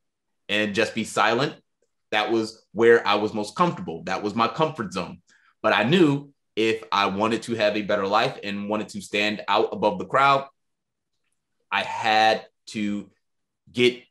[0.47, 1.53] and just be silent.
[2.11, 4.03] That was where I was most comfortable.
[4.05, 5.21] That was my comfort zone.
[5.61, 9.41] But I knew if I wanted to have a better life and wanted to stand
[9.49, 10.47] out above the crowd,
[11.69, 13.09] I had to
[13.69, 14.01] get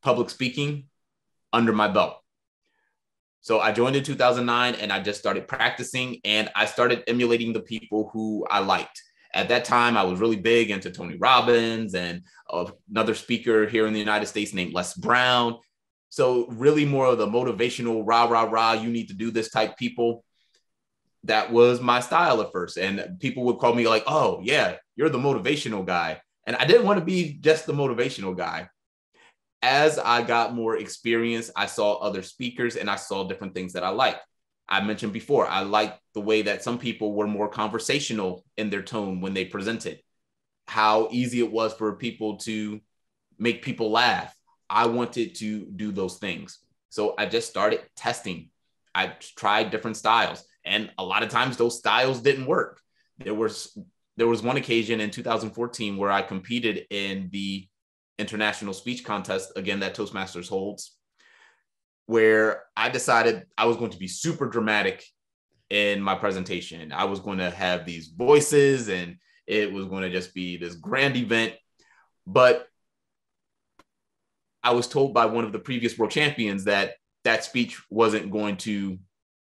[0.00, 0.84] public speaking
[1.52, 2.18] under my belt.
[3.40, 7.60] So I joined in 2009 and I just started practicing and I started emulating the
[7.60, 9.02] people who I liked.
[9.34, 12.22] At that time, I was really big into Tony Robbins and
[12.88, 15.58] another speaker here in the United States named Les Brown.
[16.08, 19.76] So, really, more of the motivational rah, rah, rah, you need to do this type
[19.76, 20.24] people
[21.24, 22.78] that was my style at first.
[22.78, 26.20] And people would call me like, oh, yeah, you're the motivational guy.
[26.46, 28.68] And I didn't want to be just the motivational guy.
[29.62, 33.82] as I got more experience, I saw other speakers and I saw different things that
[33.82, 34.20] I liked.
[34.68, 38.82] I mentioned before, I liked the way that some people were more conversational in their
[38.82, 40.00] tone when they presented,
[40.66, 42.80] how easy it was for people to
[43.38, 44.34] make people laugh.
[44.70, 46.58] I wanted to do those things.
[46.88, 48.50] So I just started testing.
[48.94, 52.80] I tried different styles, and a lot of times those styles didn't work.
[53.18, 53.76] There was
[54.16, 57.66] there was one occasion in 2014 where I competed in the
[58.18, 60.96] international speech contest again that Toastmasters holds,
[62.06, 65.04] where I decided I was going to be super dramatic
[65.70, 66.92] in my presentation.
[66.92, 70.74] I was going to have these voices and it was going to just be this
[70.74, 71.54] grand event.
[72.26, 72.66] But
[74.62, 78.56] I was told by one of the previous world champions that that speech wasn't going
[78.58, 78.98] to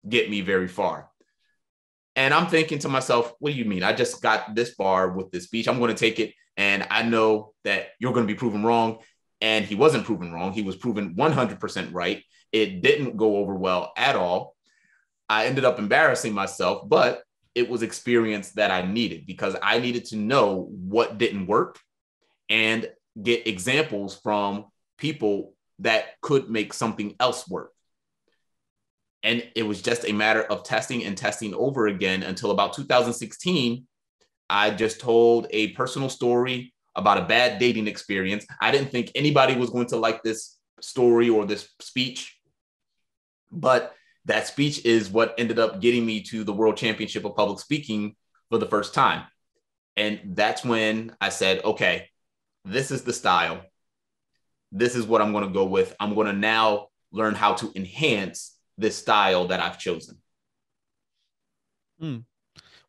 [0.08, 1.10] get me very far.
[2.16, 3.84] And I'm thinking to myself, what do you mean?
[3.84, 5.68] I just got this far with this speech.
[5.68, 6.34] I'm going to take it.
[6.58, 9.00] And I know that you're going to be proven wrong.
[9.42, 10.54] And he wasn't proven wrong.
[10.54, 12.24] He was proven 100% right.
[12.54, 14.56] It didn't go over well at all.
[15.28, 17.24] I ended up embarrassing myself, but
[17.56, 21.80] it was experience that I needed because I needed to know what didn't work
[22.50, 22.88] and
[23.22, 24.66] get examples from
[24.98, 27.72] people that could make something else work.
[29.24, 33.88] And it was just a matter of testing and testing over again until about 2016.
[34.50, 38.46] I just told a personal story about a bad dating experience.
[38.62, 42.38] I didn't think anybody was going to like this story or this speech,
[43.54, 47.60] but that speech is what ended up getting me to the World Championship of Public
[47.60, 48.16] Speaking
[48.50, 49.26] for the first time.
[49.96, 52.10] And that's when I said, okay,
[52.66, 53.62] this is the style.
[54.72, 55.96] This is what I'm going to go with.
[56.00, 60.18] I'm going to now learn how to enhance this style that I've chosen?
[62.00, 62.18] Hmm.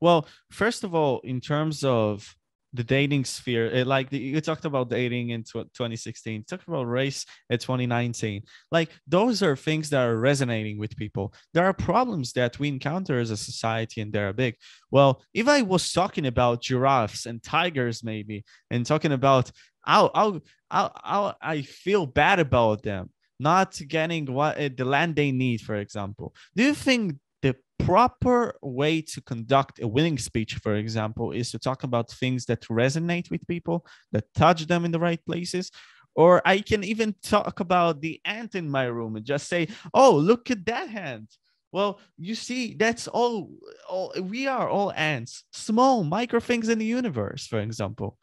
[0.00, 2.34] Well, first of all, in terms of
[2.74, 7.24] the dating sphere, it, like the, you talked about dating in 2016, talked about race
[7.48, 8.42] in 2019.
[8.72, 11.32] Like those are things that are resonating with people.
[11.54, 14.56] There are problems that we encounter as a society, and they're big.
[14.90, 20.40] Well, if I was talking about giraffes and tigers, maybe, and talking about how how
[20.68, 25.60] how, how I feel bad about them, not getting what uh, the land they need,
[25.60, 26.34] for example.
[26.56, 31.58] Do you think the proper way to conduct a winning speech, for example, is to
[31.58, 35.70] talk about things that resonate with people, that touch them in the right places?
[36.16, 40.16] Or I can even talk about the ant in my room and just say, oh,
[40.16, 41.28] look at that hand.
[41.70, 43.50] Well, you see, that's all,
[43.90, 48.16] all we are all ants, small micro things in the universe, for example.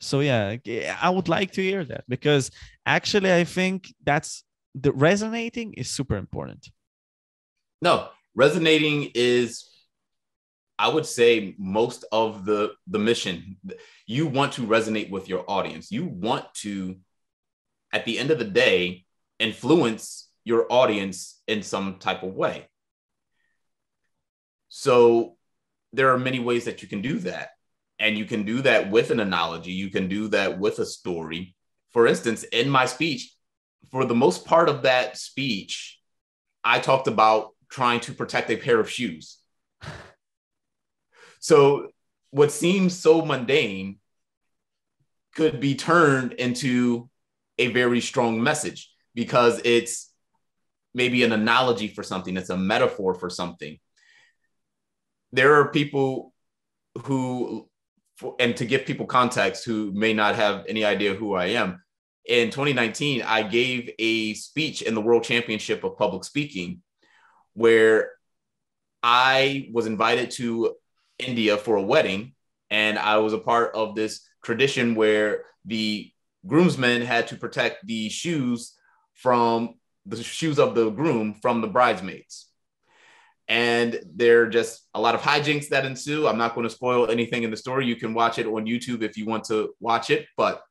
[0.00, 0.56] So yeah,
[1.02, 2.52] I would like to hear that because
[2.86, 6.68] actually I think that's the resonating is super important.
[7.82, 9.70] No, resonating is
[10.78, 13.56] I would say most of the the mission.
[14.06, 15.90] You want to resonate with your audience.
[15.90, 16.96] You want to
[17.92, 19.04] at the end of the day
[19.38, 22.68] influence your audience in some type of way.
[24.68, 25.36] So
[25.92, 27.50] there are many ways that you can do that.
[28.00, 31.54] And you can do that with an analogy, you can do that with a story.
[31.92, 33.32] For instance, in my speech,
[33.92, 36.00] for the most part of that speech,
[36.64, 39.38] I talked about trying to protect a pair of shoes.
[41.40, 41.88] So,
[42.30, 43.98] what seems so mundane
[45.34, 47.08] could be turned into
[47.58, 50.10] a very strong message because it's
[50.94, 53.78] maybe an analogy for something, it's a metaphor for something.
[55.32, 56.32] There are people
[57.04, 57.68] who
[58.38, 61.82] and to give people context who may not have any idea who I am,
[62.26, 66.80] in 2019, I gave a speech in the World Championship of Public Speaking
[67.54, 68.10] where
[69.02, 70.76] I was invited to
[71.18, 72.34] India for a wedding.
[72.70, 76.10] And I was a part of this tradition where the
[76.46, 78.74] groomsmen had to protect the shoes
[79.14, 79.74] from
[80.06, 82.48] the shoes of the groom from the bridesmaids
[83.48, 86.26] and there are just a lot of hijinks that ensue.
[86.26, 87.86] I'm not going to spoil anything in the story.
[87.86, 90.26] You can watch it on YouTube if you want to watch it.
[90.36, 90.62] But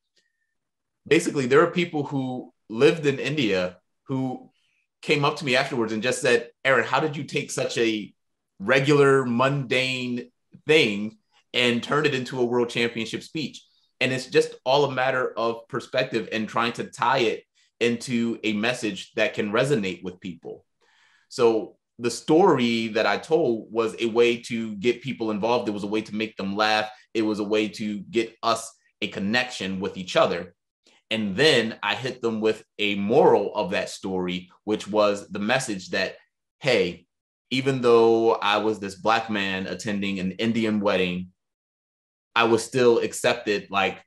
[1.06, 3.78] basically, there are people who lived in India
[4.08, 4.50] who
[5.04, 8.12] came up to me afterwards and just said, Aaron, how did you take such a
[8.58, 10.30] regular, mundane
[10.66, 11.18] thing
[11.52, 13.62] and turn it into a world championship speech?
[14.00, 17.44] And it's just all a matter of perspective and trying to tie it
[17.80, 20.64] into a message that can resonate with people.
[21.28, 25.68] So the story that I told was a way to get people involved.
[25.68, 26.90] It was a way to make them laugh.
[27.12, 30.54] It was a way to get us a connection with each other.
[31.10, 35.90] And then I hit them with a moral of that story, which was the message
[35.90, 36.16] that,
[36.60, 37.06] hey,
[37.50, 41.28] even though I was this Black man attending an Indian wedding,
[42.34, 44.02] I was still accepted like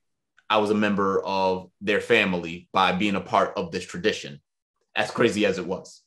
[0.50, 4.42] I was a member of their family by being a part of this tradition,
[4.96, 6.02] as crazy as it was.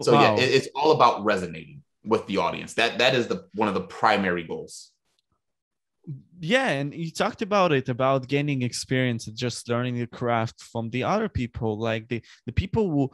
[0.00, 0.36] So wow.
[0.36, 2.74] yeah, it, it's all about resonating with the audience.
[2.74, 4.90] That that is the one of the primary goals.
[6.40, 10.90] Yeah, and you talked about it about gaining experience and just learning the craft from
[10.90, 13.10] the other people, like the the people who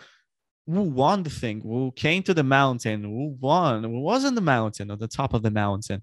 [0.67, 4.41] who won the thing, who came to the mountain, who won, who was on the
[4.43, 6.03] mountain, on the top of the mountain,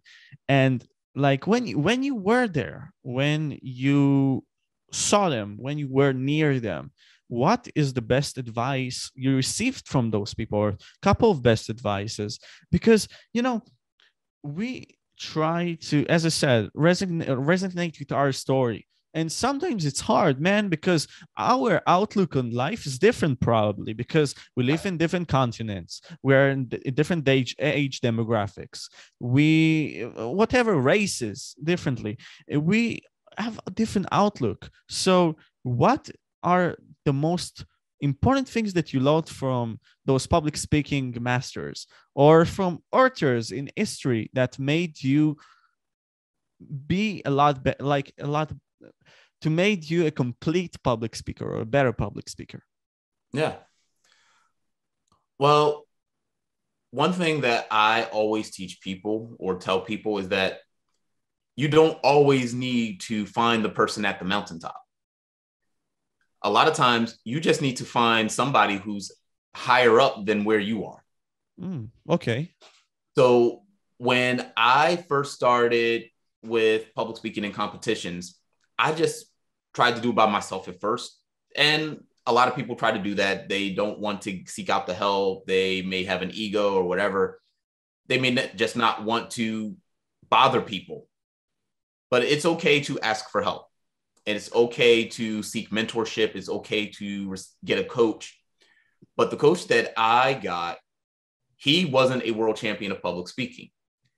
[0.49, 4.43] and like when you, when you were there, when you
[4.91, 6.91] saw them, when you were near them,
[7.29, 11.69] what is the best advice you received from those people or a couple of best
[11.69, 12.39] advices?
[12.71, 13.61] Because you know
[14.43, 18.87] we try to as i said resonate, uh, resonate with our story.
[19.13, 21.05] And sometimes it's hard man because
[21.37, 26.01] our outlook on life is different probably because we live in different continents.
[26.23, 28.87] We're in different age age demographics.
[29.19, 32.17] We uh, whatever races differently
[32.53, 33.01] uh, we
[33.37, 34.69] have a different outlook.
[34.87, 36.09] So what
[36.41, 37.65] are the most
[38.01, 44.29] important things that you learned from those public speaking masters or from authors in history
[44.33, 45.37] that made you
[46.87, 48.51] be a lot be- like a lot
[49.41, 52.63] to made you a complete public speaker or a better public speaker?
[53.33, 53.55] Yeah.
[55.39, 55.85] Well
[56.91, 60.59] one thing that i always teach people or tell people is that
[61.55, 64.79] you don't always need to find the person at the mountaintop
[66.43, 69.11] a lot of times you just need to find somebody who's
[69.55, 71.03] higher up than where you are.
[71.59, 72.51] Mm, okay.
[73.15, 73.63] So
[73.97, 76.05] when I first started
[76.43, 78.39] with public speaking and competitions,
[78.79, 79.25] I just
[79.73, 81.19] tried to do it by myself at first.
[81.55, 83.49] And a lot of people try to do that.
[83.49, 85.45] They don't want to seek out the help.
[85.45, 87.41] They may have an ego or whatever.
[88.07, 89.75] They may just not want to
[90.29, 91.07] bother people.
[92.09, 93.70] But it's okay to ask for help
[94.25, 96.35] and it's okay to seek mentorship.
[96.35, 98.37] It's okay to get a coach.
[99.17, 100.77] But the coach that I got,
[101.57, 103.69] he wasn't a world champion of public speaking.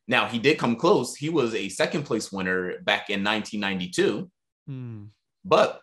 [0.08, 1.16] Now, he did come close.
[1.16, 4.30] He was a second place winner back in 1992.
[4.68, 5.04] Hmm.
[5.46, 5.80] But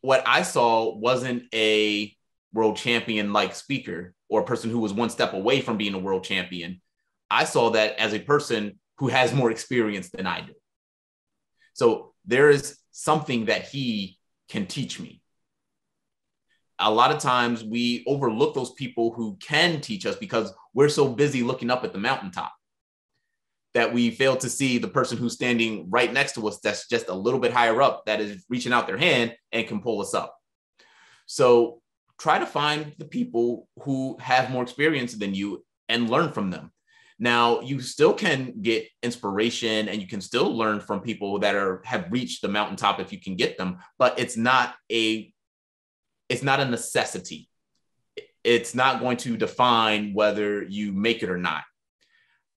[0.00, 2.14] what I saw wasn't a
[2.52, 5.98] world champion like speaker or a person who was one step away from being a
[5.98, 6.80] world champion.
[7.30, 10.52] I saw that as a person who has more experience than I do.
[11.74, 14.18] So there is something that he
[14.48, 15.22] can teach me.
[16.78, 21.08] A lot of times we overlook those people who can teach us because we're so
[21.08, 22.52] busy looking up at the mountaintop
[23.74, 27.08] that we fail to see the person who's standing right next to us that's just
[27.08, 30.14] a little bit higher up that is reaching out their hand and can pull us
[30.14, 30.36] up.
[31.26, 31.80] So
[32.18, 36.72] try to find the people who have more experience than you and learn from them.
[37.22, 41.82] Now, you still can get inspiration and you can still learn from people that are
[41.84, 45.30] have reached the mountaintop if you can get them, but it's not a
[46.30, 47.50] it's not a necessity.
[48.42, 51.62] It's not going to define whether you make it or not.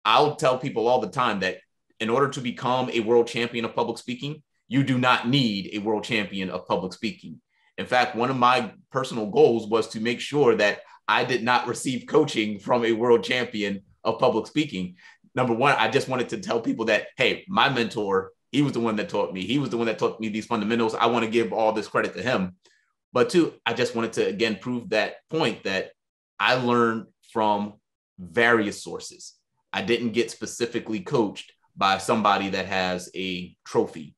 [0.05, 1.57] I'll tell people all the time that
[1.99, 5.79] in order to become a world champion of public speaking, you do not need a
[5.79, 7.41] world champion of public speaking.
[7.79, 11.67] In fact, one of my personal goals was to make sure that I did not
[11.67, 14.95] receive coaching from a world champion of public speaking.
[15.35, 18.79] Number one, I just wanted to tell people that, hey, my mentor, he was the
[18.79, 19.43] one that taught me.
[19.45, 20.93] He was the one that taught me these fundamentals.
[20.93, 22.55] I want to give all this credit to him.
[23.13, 25.91] But two, I just wanted to again prove that point that
[26.39, 27.73] I learned from
[28.19, 29.33] various sources.
[29.73, 34.15] I didn't get specifically coached by somebody that has a trophy,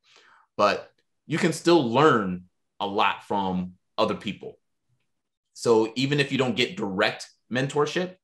[0.57, 0.89] but
[1.27, 2.45] you can still learn
[2.79, 4.57] a lot from other people.
[5.53, 8.15] So even if you don't get direct mentorship,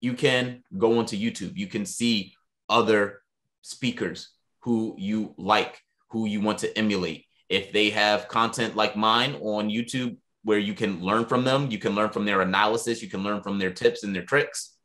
[0.00, 1.56] you can go onto YouTube.
[1.56, 2.34] You can see
[2.68, 3.22] other
[3.62, 4.30] speakers
[4.60, 5.80] who you like,
[6.10, 7.24] who you want to emulate.
[7.48, 11.78] If they have content like mine on YouTube where you can learn from them, you
[11.78, 14.76] can learn from their analysis, you can learn from their tips and their tricks.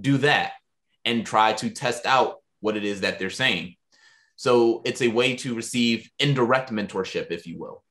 [0.00, 0.52] Do that
[1.04, 3.76] and try to test out what it is that they're saying.
[4.36, 7.82] So it's a way to receive indirect mentorship, if you will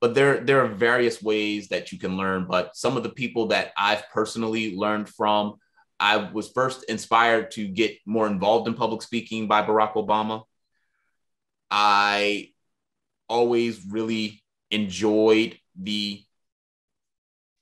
[0.00, 3.48] but there there are various ways that you can learn but some of the people
[3.48, 5.54] that i've personally learned from
[5.98, 10.42] i was first inspired to get more involved in public speaking by barack obama.
[11.70, 12.52] I
[13.28, 16.22] always really enjoyed the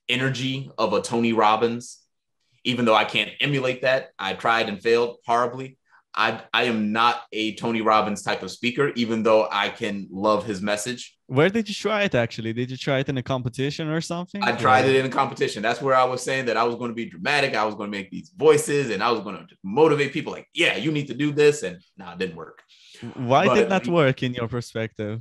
[0.09, 1.99] energy of a tony robbins.
[2.63, 5.79] Even though i can't emulate that i tried and failed horribly
[6.17, 10.47] I, I am not a Tony Robbins type of speaker, even though I can love
[10.47, 11.15] his message.
[11.27, 12.53] Where did you try it actually?
[12.53, 14.43] Did you try it in a competition or something?
[14.43, 15.63] I tried it in a competition.
[15.63, 17.55] That's where I was saying that I was going to be dramatic.
[17.55, 20.49] I was going to make these voices and I was going to motivate people like,
[20.55, 21.63] yeah, you need to do this.
[21.63, 22.63] And no, nah, it didn't work.
[23.15, 25.21] Why but, did that work in your perspective?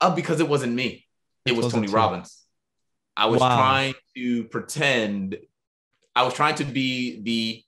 [0.00, 1.06] Uh, because it wasn't me.
[1.44, 1.88] It, It was Tony.
[1.88, 2.44] Robbins.
[3.16, 3.56] I was Wow.
[3.56, 5.38] trying to pretend.
[6.14, 7.64] I was trying to be the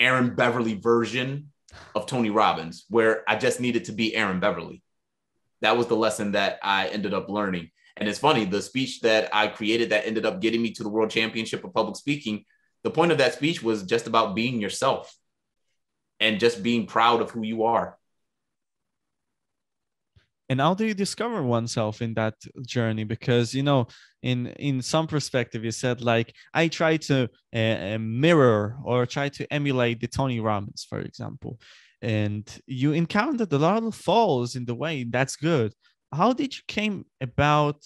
[0.00, 1.52] Aaron Beverly version
[1.94, 4.82] of Tony Robbins, where I just needed to be Aaron Beverly.
[5.60, 7.70] That was the lesson that I ended up learning.
[7.96, 10.88] And it's funny, the speech that I created that ended up getting me to the
[10.88, 12.44] World Championship of Public Speaking,
[12.82, 15.14] the point of that speech was just about being yourself
[16.18, 17.98] and just being proud of who you are.
[20.50, 22.34] And how do you discover oneself in that
[22.66, 23.04] journey?
[23.04, 23.86] Because you know
[24.22, 29.30] in in some perspective you said like i try to uh, uh, mirror or try
[29.30, 31.58] to emulate the tony robbins for example.
[32.02, 35.04] And you encountered a lot of falls in the way.
[35.04, 35.74] That's good.
[36.12, 37.76] How did you came about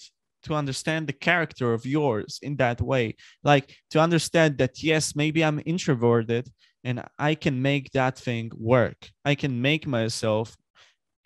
[0.45, 3.17] to understand the character of yours in that way?
[3.43, 6.49] Like to understand that yes maybe i'm introverted
[6.85, 9.11] and i can make that thing work.
[9.25, 10.57] I can make myself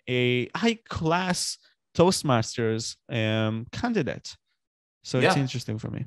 [0.09, 1.57] a high class
[1.95, 4.35] Toastmasters um, candidate.
[5.03, 6.05] So it's interesting for me.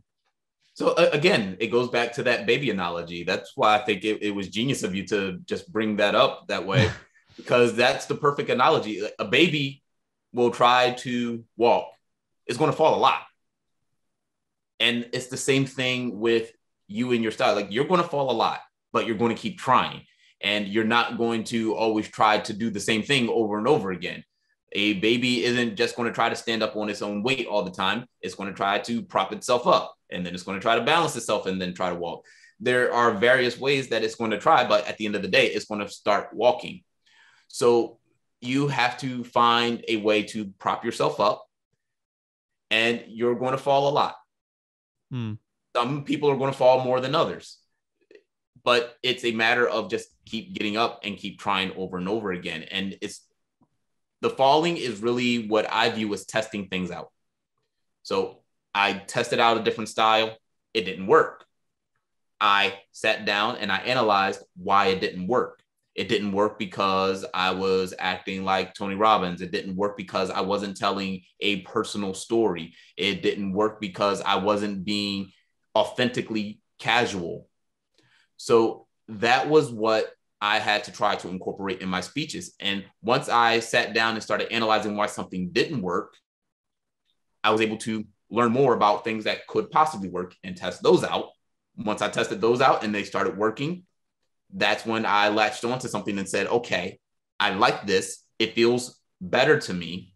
[0.74, 3.24] So uh, again, it goes back to that baby analogy.
[3.24, 6.48] That's why I think it, it was genius of you to just bring that up
[6.48, 6.90] that way,
[7.36, 9.02] because that's the perfect analogy.
[9.18, 9.82] A baby
[10.32, 11.88] will try to walk,
[12.46, 13.22] it's going to fall a lot.
[14.80, 16.50] And it's the same thing with
[16.88, 17.54] you and your style.
[17.54, 18.60] Like you're going to fall a lot,
[18.92, 20.02] but you're going to keep trying.
[20.42, 23.92] And you're not going to always try to do the same thing over and over
[23.92, 24.24] again.
[24.72, 27.62] A baby isn't just going to try to stand up on its own weight all
[27.62, 28.06] the time.
[28.20, 30.84] It's going to try to prop itself up and then it's going to try to
[30.84, 32.24] balance itself and then try to walk.
[32.58, 35.28] There are various ways that it's going to try, but at the end of the
[35.28, 36.82] day, it's going to start walking.
[37.48, 37.98] So
[38.40, 41.44] you have to find a way to prop yourself up
[42.70, 44.16] and you're going to fall a lot.
[45.10, 45.34] Hmm.
[45.76, 47.58] Some people are going to fall more than others,
[48.64, 52.32] but it's a matter of just keep getting up and keep trying over and over
[52.32, 52.62] again.
[52.64, 53.26] And it's
[54.20, 57.10] the falling is really what I view as testing things out.
[58.02, 58.38] So
[58.74, 60.36] I tested out a different style.
[60.74, 61.44] It didn't work.
[62.40, 65.62] I sat down and I analyzed why it didn't work.
[65.94, 69.42] It didn't work because I was acting like Tony Robbins.
[69.42, 72.74] It didn't work because I wasn't telling a personal story.
[72.96, 75.30] It didn't work because I wasn't being
[75.76, 77.48] authentically casual.
[78.42, 82.56] So that was what I had to try to incorporate in my speeches.
[82.58, 86.16] And once I sat down and started analyzing why something didn't work,
[87.44, 91.04] I was able to learn more about things that could possibly work and test those
[91.04, 91.28] out.
[91.76, 93.84] Once I tested those out and they started working,
[94.52, 96.98] that's when I latched onto something and said, okay,
[97.38, 98.24] I like this.
[98.40, 100.14] It feels better to me.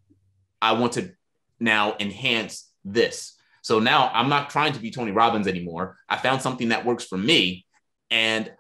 [0.60, 1.12] I want to
[1.60, 3.36] now enhance this.
[3.62, 5.96] So now I'm not trying to be Tony Robbins anymore.
[6.08, 7.65] I found something that works for me
[8.10, 8.52] and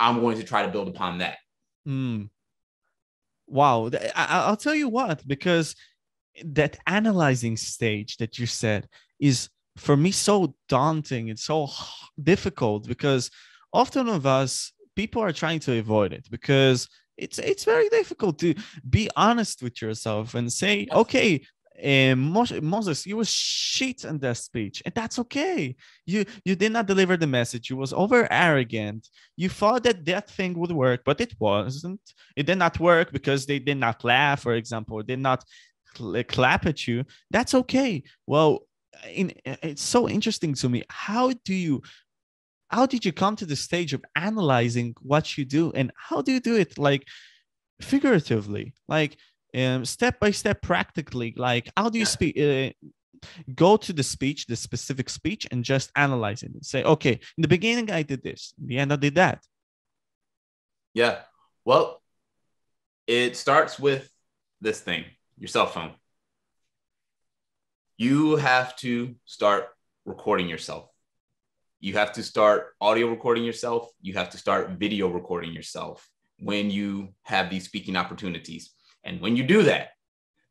[0.00, 1.38] I'm going to try to build upon that.
[1.84, 2.24] Hmm.
[3.46, 3.90] Wow.
[3.92, 5.74] I- I- I'll tell you what, because
[6.44, 11.28] that analyzing stage that you said is for me so daunting.
[11.28, 11.68] It's so
[12.22, 13.30] difficult because
[13.72, 18.54] often of us, people are trying to avoid it because it's it's very difficult to
[18.88, 21.44] be honest with yourself and say, okay,
[21.84, 25.76] um, Mos- Moses, you was shit in that speech, and that's okay.
[26.06, 27.70] You you did not deliver the message.
[27.70, 29.08] You was over arrogant.
[29.36, 32.00] You thought that that thing would work, but it wasn't.
[32.36, 35.44] It did not work because they did not laugh, for example, did not
[35.96, 37.04] cl- clap at you.
[37.30, 38.02] That's okay.
[38.26, 38.66] Well,
[39.12, 40.82] in, it's so interesting to me.
[40.88, 41.82] How do you?
[42.70, 46.32] How did you come to the stage of analyzing what you do, and how do
[46.32, 46.76] you do it?
[46.76, 47.06] Like
[47.80, 49.16] figuratively, like
[49.56, 51.34] um, step by step, practically.
[51.36, 52.38] Like how do you speak?
[52.38, 52.72] Uh,
[53.54, 57.42] go to the speech, the specific speech, and just analyze it and say, okay, in
[57.42, 59.44] the beginning I did this, in the end I did that.
[60.94, 61.20] Yeah.
[61.64, 62.02] Well,
[63.06, 64.10] it starts with
[64.60, 65.04] this thing
[65.38, 65.92] your cell phone.
[67.96, 69.68] You have to start
[70.04, 70.90] recording yourself.
[71.80, 73.90] You have to start audio recording yourself.
[74.00, 76.08] You have to start video recording yourself
[76.40, 78.70] when you have these speaking opportunities.
[79.08, 79.92] And when you do that,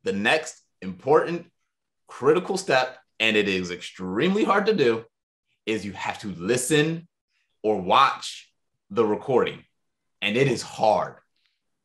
[0.03, 1.45] the next important
[2.07, 5.05] critical step, and it is extremely hard to do,
[5.67, 7.07] is you have to listen
[7.61, 8.51] or watch
[8.89, 9.63] the recording.
[10.23, 11.17] And it is hard.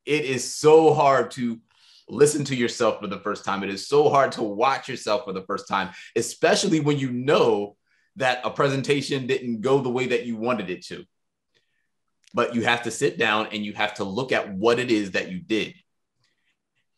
[0.07, 1.61] It is so hard to
[2.09, 3.63] listen to yourself for the first time.
[3.63, 7.77] It is so hard to watch yourself for the first time, especially when you know
[8.17, 11.05] that a presentation didn't go the way that you wanted it to.
[12.33, 15.11] But you have to sit down and you have to look at what it is
[15.11, 15.75] that you did.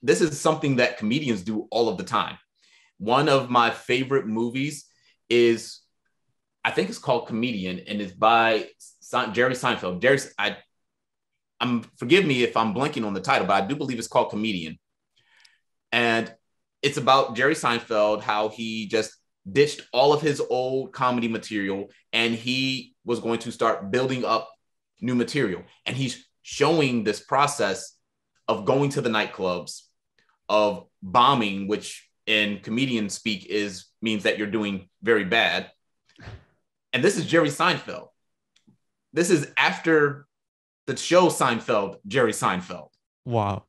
[0.04, 2.36] This is something that comedians do all of the time.
[2.98, 4.84] One of my favorite movies
[5.30, 5.80] is,
[6.62, 8.68] I think it's called Comedian, and it's by
[9.32, 10.02] Jerry Seinfeld.
[10.02, 10.58] Jerry, I,
[11.58, 14.28] I'm forgive me if I'm blanking on the title, but I do believe it's called
[14.28, 14.78] Comedian.
[15.90, 16.32] And
[16.82, 19.14] it's about Jerry Seinfeld, how he just
[19.50, 24.50] ditched all of his old comedy material and he was going to start building up
[25.00, 25.62] new material.
[25.86, 27.96] And he's showing this process
[28.48, 29.83] of going to the nightclubs,
[30.48, 35.70] of bombing, which in comedian speak is means that you're doing very bad.
[36.92, 38.08] And this is Jerry Seinfeld.
[39.12, 40.26] This is after
[40.86, 42.88] the show Seinfeld, Jerry Seinfeld.
[43.24, 43.64] Wow.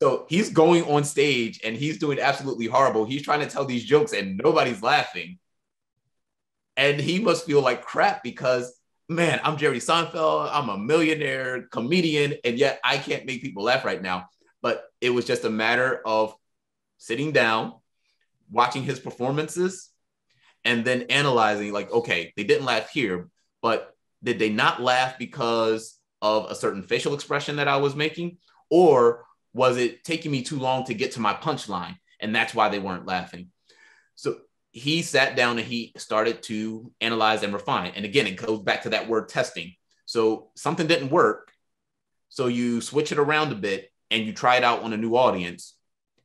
[0.00, 3.04] So he's going on stage and he's doing absolutely horrible.
[3.04, 5.38] He's trying to tell these jokes and nobody's laughing.
[6.76, 8.72] And he must feel like crap because,
[9.08, 10.48] man, I'm Jerry Seinfeld.
[10.52, 14.28] I'm a millionaire comedian, and yet I can't make people laugh right now.
[14.62, 16.34] But it was just a matter of
[16.98, 17.74] sitting down,
[18.50, 19.90] watching his performances,
[20.64, 23.28] and then analyzing, like, okay, they didn't laugh here,
[23.62, 28.38] but did they not laugh because of a certain facial expression that I was making?
[28.68, 31.96] Or was it taking me too long to get to my punchline?
[32.20, 33.50] And that's why they weren't laughing.
[34.16, 34.38] So
[34.72, 37.92] he sat down and he started to analyze and refine.
[37.94, 39.74] And again, it goes back to that word testing.
[40.06, 41.52] So something didn't work.
[42.28, 45.16] So you switch it around a bit and you try it out on a new
[45.16, 45.74] audience.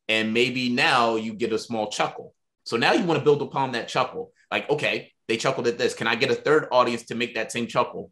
[0.07, 2.33] And maybe now you get a small chuckle.
[2.65, 4.31] So now you want to build upon that chuckle.
[4.51, 5.93] Like, okay, they chuckled at this.
[5.93, 8.11] Can I get a third audience to make that same chuckle?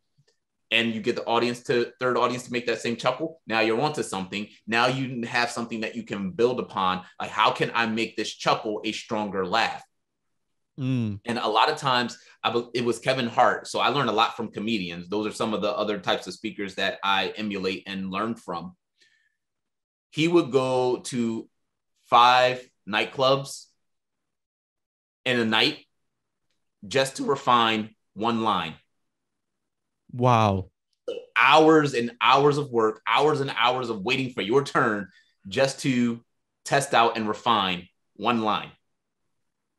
[0.71, 3.79] and you get the audience to third audience to make that same chuckle now you're
[3.79, 7.85] onto something now you have something that you can build upon like how can i
[7.85, 9.83] make this chuckle a stronger laugh
[10.79, 11.19] mm.
[11.25, 14.35] and a lot of times I, it was kevin hart so i learned a lot
[14.35, 18.09] from comedians those are some of the other types of speakers that i emulate and
[18.09, 18.75] learn from
[20.11, 21.49] he would go to
[22.09, 23.65] five nightclubs
[25.25, 25.85] in a night
[26.87, 28.75] just to refine one line
[30.11, 30.69] Wow.
[31.39, 35.07] Hours and hours of work, hours and hours of waiting for your turn
[35.47, 36.23] just to
[36.65, 38.71] test out and refine one line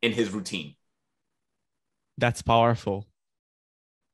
[0.00, 0.74] in his routine.
[2.18, 3.06] That's powerful.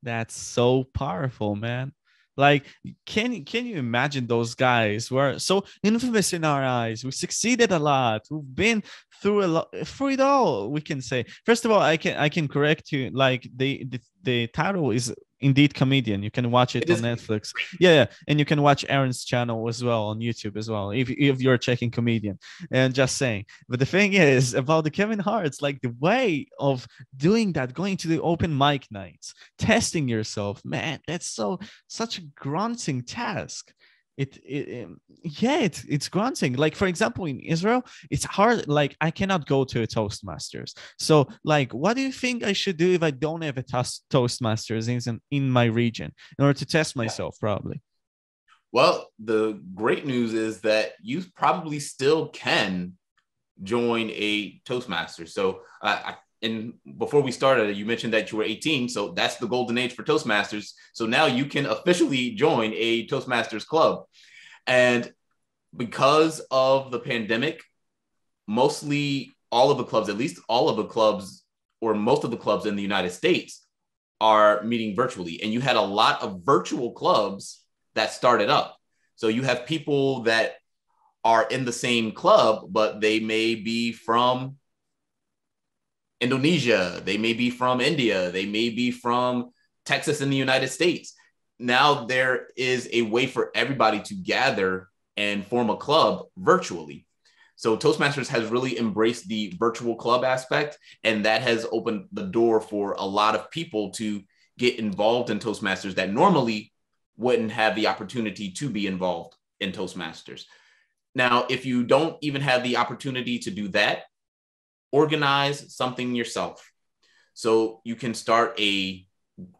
[0.02, 1.92] That's so powerful, man.
[2.38, 2.66] Like,
[3.04, 7.04] can can you imagine those guys were so infamous in our eyes?
[7.04, 8.22] We succeeded a lot.
[8.30, 8.84] We've been
[9.20, 10.70] through a lot through it all.
[10.70, 11.24] We can say.
[11.44, 13.10] First of all, I can I can correct you.
[13.12, 16.22] Like the the, the title is indeed comedian.
[16.22, 17.52] You can watch it, it on netflix.
[17.80, 18.06] Yeah, yeah.
[18.26, 21.58] And you can watch aaron's channel as well on youtube as well if, if you're
[21.58, 22.38] checking comedian.
[22.70, 23.46] And just saying.
[23.68, 26.86] But the thing is about the kevin hart's like the way of
[27.16, 32.22] doing that going to the open mic nights testing yourself man that's so such a
[32.36, 33.72] grunting task
[34.18, 38.96] it, it, um, yeah it, it's grunting like for example in israel it's hard like
[39.00, 40.76] i cannot go to a toastmasters.
[40.98, 44.04] So like what do you think i should do if i don't have a toast,
[44.10, 47.80] toastmasters in, in my region in order to test myself probably?
[48.72, 52.94] Well the great news is that you probably still can
[53.62, 58.44] join a toastmaster so uh, I, and before we started, you mentioned that you were
[58.44, 58.88] 18.
[58.88, 60.72] So that's the golden age for Toastmasters.
[60.92, 64.04] So now you can officially join a Toastmasters club.
[64.66, 65.12] And
[65.76, 67.62] because of the pandemic,
[68.46, 71.44] mostly all of the clubs, at least all of the clubs,
[71.80, 73.66] or most of the clubs in the United States,
[74.20, 75.42] are meeting virtually.
[75.42, 77.62] And you had a lot of virtual clubs
[77.94, 78.76] that started up.
[79.16, 80.54] So you have people that
[81.24, 84.56] are in the same club, but they may be from
[86.20, 89.50] Indonesia, they may be from India, they may be from
[89.84, 91.14] Texas in the United States.
[91.58, 97.06] Now there is a way for everybody to gather and form a club virtually.
[97.56, 102.60] So Toastmasters has really embraced the virtual club aspect, and that has opened the door
[102.60, 104.22] for a lot of people to
[104.58, 106.72] get involved in Toastmasters that normally
[107.16, 110.44] wouldn't have the opportunity to be involved in Toastmasters.
[111.16, 114.04] Now, if you don't even have the opportunity to do that,
[114.92, 116.70] organize something yourself.
[117.34, 119.06] So you can start a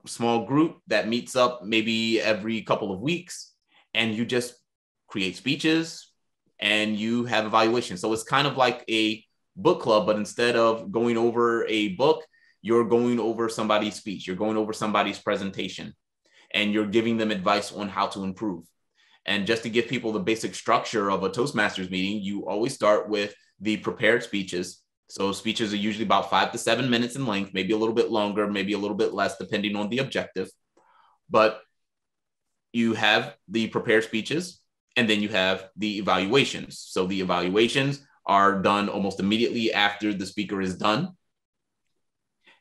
[0.06, 3.52] small group that meets up maybe every couple of weeks
[3.94, 4.54] and you just
[5.06, 6.10] create speeches
[6.58, 8.00] and you have evaluations.
[8.00, 9.24] So it's kind of like a
[9.56, 12.24] book club, but instead of going over a book,
[12.62, 15.94] you're going over somebody's speech, you're going over somebody's presentation,
[16.52, 18.64] and you're giving them advice on how to improve.
[19.26, 23.08] And just to give people the basic structure of a Toastmasters meeting, you always start
[23.08, 27.54] with the prepared speeches so speeches are usually about five to seven minutes in length,
[27.54, 30.50] maybe a little bit longer, maybe a little bit less, depending on the objective.
[31.30, 31.62] But
[32.74, 34.60] you have the prepared speeches
[34.96, 36.78] and then you have the evaluations.
[36.78, 41.16] So the evaluations are done almost immediately after the speaker is done.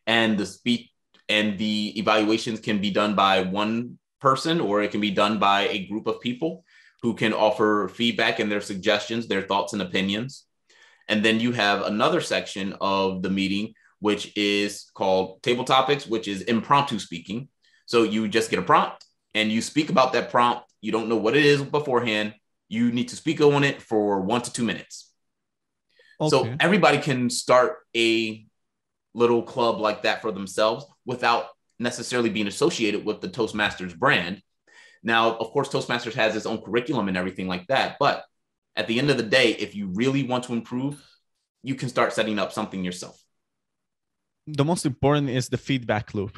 [0.06, 0.90] And the speech
[1.28, 5.68] and the evaluations can be done by one person or it can be done by
[5.68, 6.64] a group of people
[7.02, 10.47] who can offer feedback and their suggestions, their thoughts and opinions
[11.08, 16.28] And then you have another section of the meeting, which is called table topics, which
[16.28, 17.50] is impromptu speaking.
[17.86, 20.66] So you just get a prompt and you speak about that prompt.
[20.82, 22.34] You don't know what it is beforehand.
[22.68, 25.12] You need to speak on it for one to two minutes.
[26.20, 26.30] Okay.
[26.30, 28.46] So everybody can start a
[29.14, 31.48] little club like that for themselves without
[31.80, 34.42] necessarily being associated with the Toastmasters brand.
[35.04, 37.98] Now, of course, Toastmasters has its own curriculum and everything like that.
[38.00, 38.24] But
[38.78, 41.04] at the end of the day, if you really want to improve,
[41.64, 43.22] you can start setting up something yourself.
[44.46, 46.38] The most important is the feedback loop.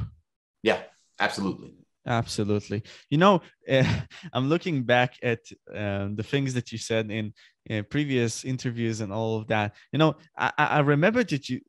[0.63, 0.81] Yeah,
[1.19, 1.75] absolutely.
[2.07, 2.83] Absolutely.
[3.09, 3.83] You know, uh,
[4.33, 5.39] I'm looking back at
[5.73, 7.33] um, the things that you said in,
[7.65, 9.75] in, previous interviews and all of that.
[9.91, 11.59] You know, I, I remember that you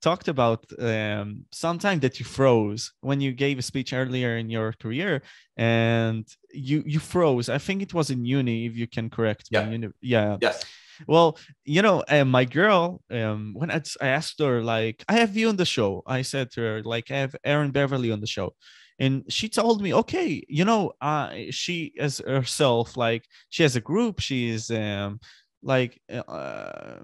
[0.00, 4.72] talked about um, sometime that you froze when you gave a speech earlier in your
[4.72, 5.22] career,
[5.56, 7.48] and you you froze.
[7.48, 9.68] I think it was in uni, if you can correct yeah.
[9.68, 9.88] me.
[10.00, 10.38] Yeah.
[10.40, 10.64] Yes.
[11.08, 15.36] Well, you know, uh, my girl, um, when I, I asked her, like, I have
[15.36, 18.28] you on the show, I said to her, like, I have Aaron Beverly on the
[18.28, 18.54] show
[18.98, 23.80] and she told me okay you know uh she as herself like she has a
[23.80, 25.18] group she is um
[25.62, 27.00] like uh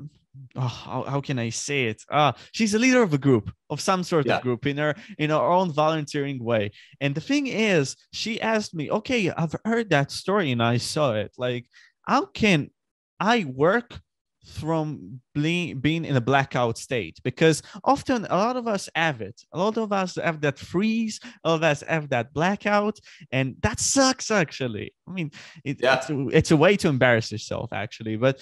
[0.56, 2.02] oh, how, how can i say it?
[2.10, 4.36] Uh she's a leader of a group of some sort yeah.
[4.36, 6.70] of group in her in her own volunteering way.
[7.00, 11.14] And the thing is she asked me okay i've heard that story and i saw
[11.14, 11.32] it.
[11.38, 11.66] Like
[12.06, 12.70] how can
[13.18, 14.00] i work
[14.44, 17.18] from being in a blackout state.
[17.22, 19.40] Because often a lot of us have it.
[19.52, 22.98] A lot of us have that freeze a lot of us have that blackout
[23.30, 24.92] and that sucks actually.
[25.08, 25.30] I mean
[25.64, 25.96] it, yeah.
[25.96, 28.16] it's, a, it's a way to embarrass yourself actually.
[28.16, 28.40] But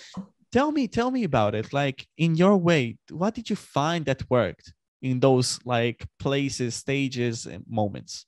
[0.52, 1.72] tell me tell me about it.
[1.72, 4.72] Like in your way what did you find that worked
[5.02, 8.26] in those like places stages and moments?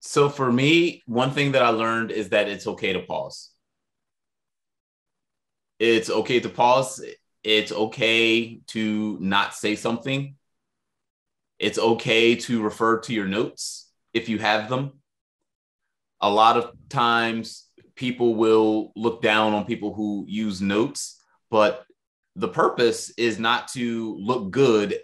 [0.00, 3.50] So for me one thing that i learned is that it's okay to pause
[5.78, 7.04] it's okay to pause.
[7.44, 10.36] It's okay to not say something.
[11.58, 14.92] It's okay to refer to your notes if you have them.
[16.20, 21.20] A lot of times people will look down on people who use notes,
[21.50, 21.84] but
[22.34, 24.98] the purpose is not to look good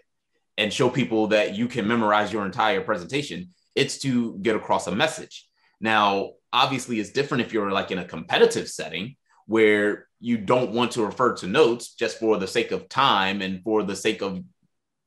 [0.59, 3.49] and show people that you can memorize your entire presentation.
[3.75, 5.49] It's to get across a message.
[5.81, 9.16] Now, obviously, it's different if you're like in a competitive setting
[9.47, 13.62] where you don't want to refer to notes just for the sake of time and
[13.64, 14.43] for the sake of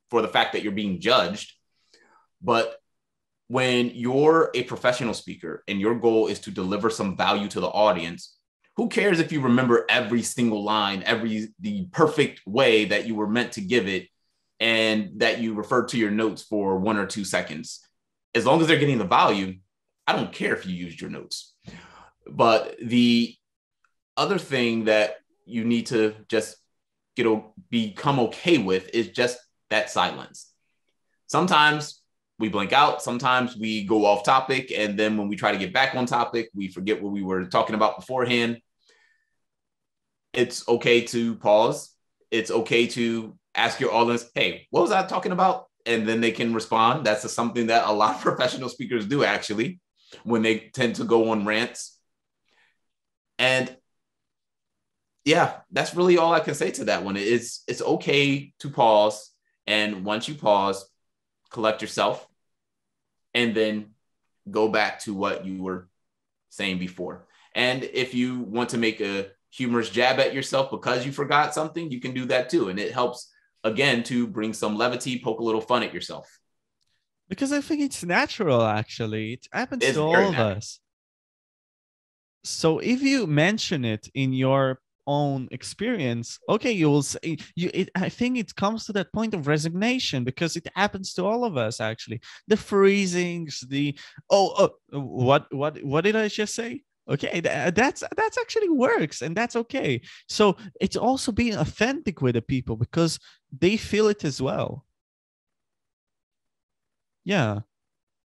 [0.10, 1.54] for the fact that you're being judged.
[2.42, 2.76] But
[3.48, 7.68] when you're a professional speaker and your goal is to deliver some value to the
[7.68, 8.36] audience
[8.76, 13.28] who cares if you remember every single line every the perfect way that you were
[13.28, 14.10] meant to give it
[14.60, 17.80] and that you refer to your notes for one or two seconds?
[18.34, 19.56] As long as they're getting the value
[20.08, 21.56] i don't care if you used your notes.
[22.30, 23.36] But the
[24.18, 26.58] other thing that you need to just
[27.16, 27.28] get
[27.70, 29.38] become okay with is just
[29.70, 30.52] that silence.
[31.28, 32.02] Sometimes
[32.38, 35.74] we blink out, sometimes we go off topic, and then when we try to get
[35.74, 38.60] back on topic, we forget what we were talking about beforehand.
[40.34, 41.96] It's okay to pause.
[42.30, 46.32] It's okay to ask your audience, "Hey, what was I talking about?" And then they
[46.32, 47.06] can respond.
[47.06, 49.80] That's something that a lot of professional speakers do actually
[50.24, 51.98] when they tend to go on rants.
[53.40, 53.76] And
[55.26, 57.18] yeah, that's really all I can say to that one.
[57.18, 59.32] It's it's okay to pause,
[59.66, 60.88] and once you pause,
[61.50, 62.26] collect yourself,
[63.34, 63.88] and then
[64.50, 65.90] go back to what you were
[66.50, 67.26] saying before.
[67.56, 71.90] And if you want to make a humorous jab at yourself because you forgot something,
[71.90, 73.32] you can do that too, and it helps
[73.64, 76.40] again to bring some levity, poke a little fun at yourself.
[77.28, 79.34] Because I think it's natural, actually.
[79.34, 80.80] It happens it's to all of us.
[82.44, 87.90] So if you mention it in your own experience okay you will say you it,
[87.96, 91.58] i think it comes to that point of resignation because it happens to all of
[91.58, 92.22] us actually.
[92.48, 93.98] The freezings the
[94.30, 96.84] oh, oh what what what did i just say?
[97.08, 100.02] Okay that's that's actually works and that's okay.
[100.28, 103.20] So it's also being authentic with the people because
[103.58, 104.86] they feel it as well.
[107.24, 107.60] Yeah.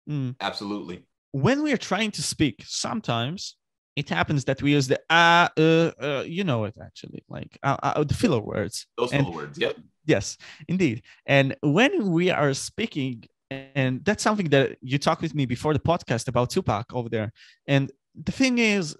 [0.08, 0.36] Mm.
[0.40, 1.04] absolutely.
[1.32, 3.56] When we are trying to speak sometimes
[3.98, 7.76] it happens that we use the ah, uh, uh you know it actually like uh,
[7.82, 8.86] uh, the filler words.
[8.96, 9.76] Those filler words yep.
[10.06, 10.38] Yes
[10.68, 11.02] indeed.
[11.26, 15.84] And when we are speaking and that's something that you talked with me before the
[15.92, 17.32] podcast about tupac over there.
[17.66, 18.96] And the thing is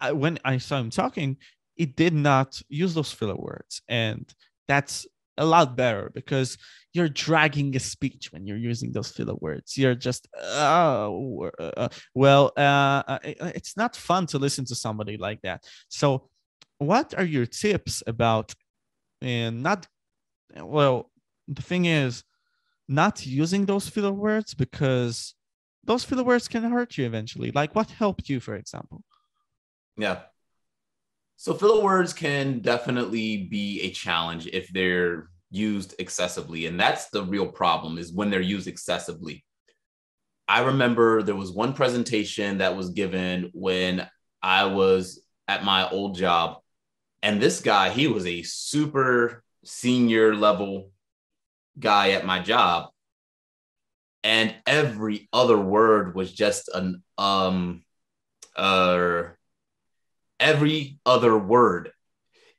[0.00, 1.36] I, when i saw him talking
[1.76, 3.82] it did not use those filler words.
[3.88, 4.24] And
[4.66, 5.06] that's
[5.38, 6.58] a lot better because
[6.92, 9.76] you're dragging a speech when you're using those filler words.
[9.76, 15.40] You're just, oh, uh, well, uh, uh it's not fun to listen to somebody like
[15.42, 15.64] that.
[15.88, 16.28] So,
[16.78, 18.54] what are your tips about
[19.20, 19.86] and not
[20.62, 21.10] well
[21.48, 22.22] the thing is
[22.88, 25.34] not using those filler words because
[25.84, 29.02] those filler words can hurt you eventually like what helped you for example
[29.96, 30.20] yeah
[31.40, 37.22] so filler words can definitely be a challenge if they're used excessively and that's the
[37.22, 39.44] real problem is when they're used excessively.
[40.48, 44.08] I remember there was one presentation that was given when
[44.42, 46.56] i was at my old job
[47.22, 50.90] and this guy he was a super senior level
[51.78, 52.88] guy at my job
[54.24, 57.84] and every other word was just an um
[58.56, 59.22] uh
[60.40, 61.90] every other word.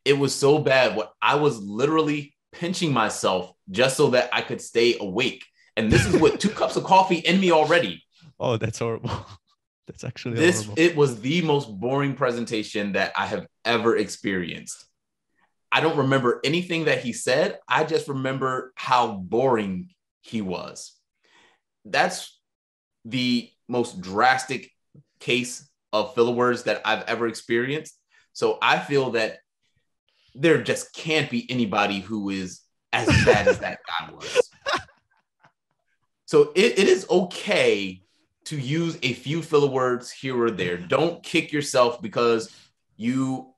[0.06, 0.96] It was so bad.
[0.96, 5.46] What i was literally pinching myself just so that i could stay awake.
[5.78, 8.04] And this is with two cups of coffee in me already.
[8.40, 9.12] Oh that's horrible.
[9.88, 10.84] That's actually this horrible.
[10.84, 14.86] it was the most boring presentation that i have ever experienced.
[15.72, 17.60] I don't remember anything that he said.
[17.68, 19.90] I just remember how boring
[20.22, 20.96] he was.
[21.86, 22.40] That's
[23.06, 24.72] the most drastic
[25.20, 27.98] case of filler words that I've ever experienced.
[28.34, 29.40] So I feel that
[30.36, 32.62] there just can't be anybody who is
[32.94, 34.50] as bad as that guy was.
[36.26, 38.04] So it, it is okay
[38.46, 40.78] to use a few filler words here or there.
[40.78, 42.52] Don't kick yourself because
[42.98, 43.54] you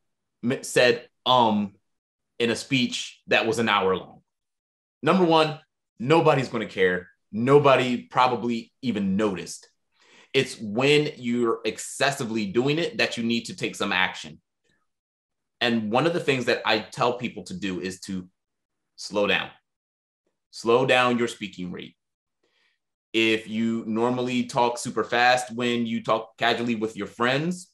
[0.61, 1.73] said um
[2.39, 4.21] in a speech that was an hour long.
[5.03, 5.59] Number one,
[5.99, 9.69] nobody's going to care nobody probably even noticed.
[10.33, 14.39] It's when you're excessively doing it that you need to take some action.
[15.59, 18.27] And one of the things that I tell people to do is to
[18.95, 19.49] slow down,
[20.49, 21.95] slow down your speaking rate.
[23.13, 27.69] If you normally talk super fast when you talk casually with your friends,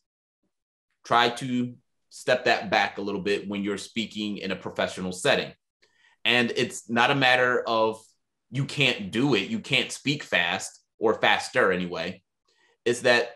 [1.06, 1.76] try to
[2.10, 5.54] step that back a little bit when you're speaking in a professional setting.
[6.26, 8.02] And it's not a matter of
[8.50, 12.24] you can't do it, you can't speak fast or faster anyway,
[12.88, 13.32] is that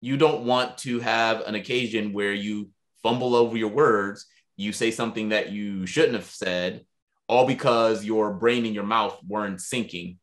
[0.00, 2.70] you don't want to have an occasion where you
[3.02, 4.26] fumble over your words,
[4.56, 6.84] you say something that you shouldn't have said,
[7.28, 10.16] all because your brain and your mouth weren't syncing.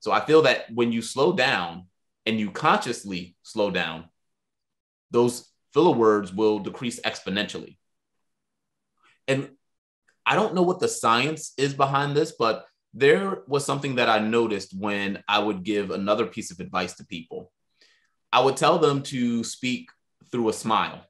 [0.00, 1.86] So I feel that when you slow down
[2.24, 4.08] and you consciously slow down,
[5.10, 7.78] those filler words will decrease exponentially.
[9.26, 9.50] And
[10.24, 14.18] I don't know what the science is behind this, but there was something that I
[14.18, 17.51] noticed when I would give another piece of advice to people.
[18.32, 19.90] I would tell them to speak
[20.30, 21.04] through a smile.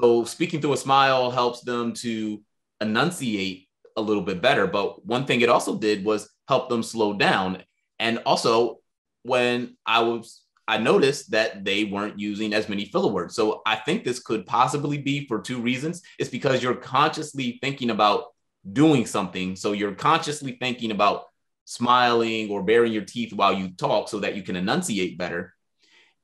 [0.00, 2.42] So, speaking through a smile helps them to
[2.80, 4.66] enunciate a little bit better.
[4.66, 7.62] But one thing it also did was help them slow down.
[7.98, 8.80] And also,
[9.22, 13.34] when I was, I noticed that they weren't using as many filler words.
[13.34, 16.02] So, I think this could possibly be for two reasons.
[16.18, 18.34] It's because you're consciously thinking about
[18.72, 19.56] doing something.
[19.56, 21.24] So you're consciously thinking about
[21.64, 25.54] smiling or baring your teeth while you talk so that you can enunciate better.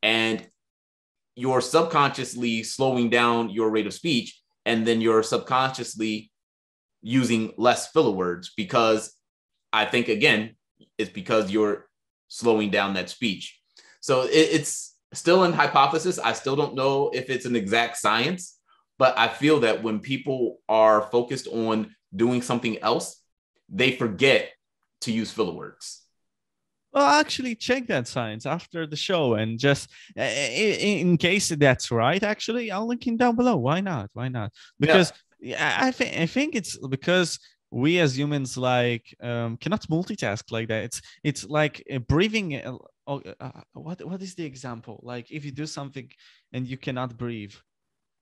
[0.02, 0.46] And
[1.36, 4.40] you're subconsciously slowing down your rate of speech.
[4.66, 6.30] And then you're subconsciously
[7.02, 9.14] using less filler words because
[9.72, 10.56] I think, again,
[10.98, 11.88] it's because you're
[12.28, 13.58] slowing down that speech.
[14.00, 16.18] So it, it's still in hypothesis.
[16.18, 18.58] I still don't know if it's an exact science,
[18.98, 23.22] but I feel that when people are focused on doing something else,
[23.68, 24.50] they forget
[25.02, 25.99] to use filler words.
[26.92, 32.70] Well, actually, check that science after the show, and just in case that's right, actually,
[32.70, 33.56] I'll link it down below.
[33.56, 34.10] Why not?
[34.12, 34.52] Why not?
[34.78, 35.78] Because yeah.
[35.80, 37.38] I think I think it's because
[37.70, 40.84] we as humans like um, cannot multitask like that.
[40.84, 42.56] It's it's like breathing.
[42.56, 45.00] Uh, oh, uh, what what is the example?
[45.04, 46.08] Like if you do something
[46.52, 47.54] and you cannot breathe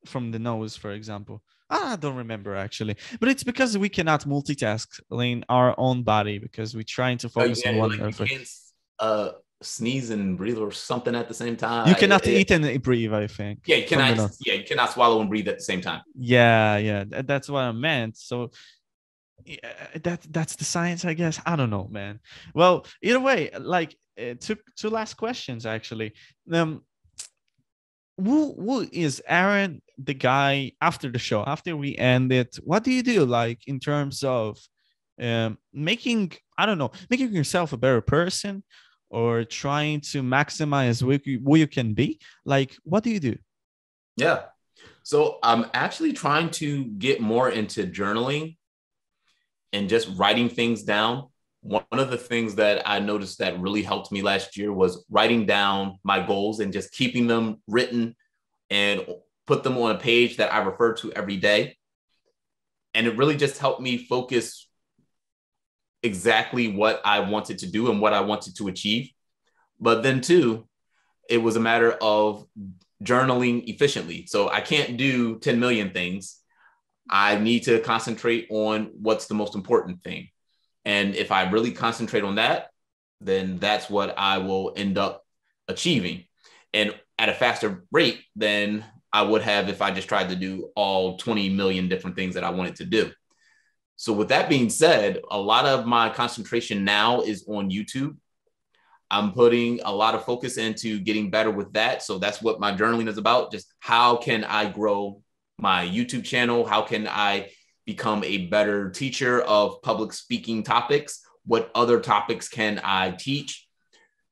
[0.07, 1.43] from the nose, for example.
[1.71, 6.39] Ah, I don't remember actually, but it's because we cannot multitask in our own body
[6.39, 7.99] because we're trying to oh, focus oh, yeah, on one.
[7.99, 8.49] Like you can't
[8.99, 9.31] uh,
[9.63, 11.89] sneeze and breathe or something at the same time.
[11.89, 13.13] You cannot it, eat and breathe.
[13.13, 13.61] I think.
[13.67, 14.31] Yeah, you cannot.
[14.41, 16.03] Yeah, you cannot swallow and breathe at the same time.
[16.15, 18.17] Yeah, yeah, that's what I meant.
[18.17, 18.51] So
[19.45, 19.57] yeah,
[20.03, 21.41] that that's the science, I guess.
[21.45, 22.21] I don't know, man.
[22.55, 26.15] Well, either way, like uh, two two last questions actually.
[26.53, 26.83] Um,
[28.19, 32.59] who who is Aaron the guy after the show after we end it?
[32.63, 34.59] What do you do like in terms of
[35.21, 38.65] um, making I don't know making yourself a better person
[39.09, 42.19] or trying to maximize who you, who you can be?
[42.45, 43.37] Like what do you do?
[44.17, 44.43] Yeah,
[45.05, 48.57] so I'm actually trying to get more into journaling
[49.73, 51.29] and just writing things down
[51.61, 55.47] one of the things that I noticed that really helped me last year was writing
[55.47, 58.15] down my goals and just keeping them written
[58.71, 59.05] and
[59.47, 61.77] put them on a page that I refer to every day.
[62.95, 64.69] And it really just helped me focus
[66.03, 69.11] exactly what I wanted to do and what I wanted to achieve.
[69.81, 70.67] But then, too,
[71.29, 72.47] it was a matter of
[73.03, 74.27] journaling efficiently.
[74.27, 76.41] So I can't do 10 million things.
[77.11, 80.29] I need to concentrate on what's the most important thing.
[80.89, 82.71] And if I really concentrate on that,
[83.21, 85.23] then that's what I will end up
[85.69, 86.25] achieving.
[86.73, 88.83] And at a faster rate than
[89.13, 92.45] I would have if I just tried to do all 20 million different things that
[92.45, 93.11] I wanted to do.
[93.97, 98.17] So, with that being said, a lot of my concentration now is on YouTube.
[99.11, 102.03] I'm putting a lot of focus into getting better with that.
[102.03, 103.53] So, that's what my journaling is about.
[103.53, 105.21] Just how can I grow
[105.59, 106.65] my YouTube channel?
[106.65, 107.51] How can I
[107.89, 111.25] become a better teacher of public speaking topics?
[111.47, 113.67] What other topics can I teach?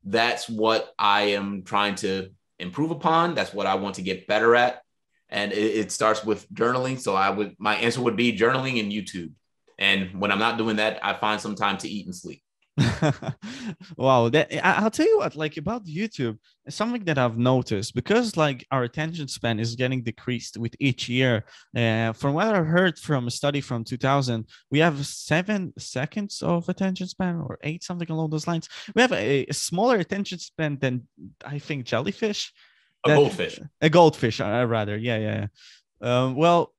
[0.04, 2.28] That's what I am trying to
[2.58, 3.34] improve upon.
[3.34, 4.82] That's what I want to get better at.
[5.30, 7.00] And it, it starts with journaling.
[7.00, 9.32] So I would, my answer would be journaling and YouTube.
[9.78, 12.42] And when I'm not doing that, I find some time to eat and sleep.
[13.96, 16.36] wow that i'll tell you what like about youtube
[16.68, 21.44] something that i've noticed because like our attention span is getting decreased with each year
[21.74, 26.68] uh, from what I've heard from a study from 2000 we have seven seconds of
[26.68, 28.68] attention span or eight something along those lines.
[28.94, 31.06] We have a, a smaller attention span than
[31.44, 32.52] i think jellyfish.
[33.04, 33.60] A that, goldfish.
[33.80, 35.46] A goldfish uh, rather yeah yeah
[36.02, 36.74] um, well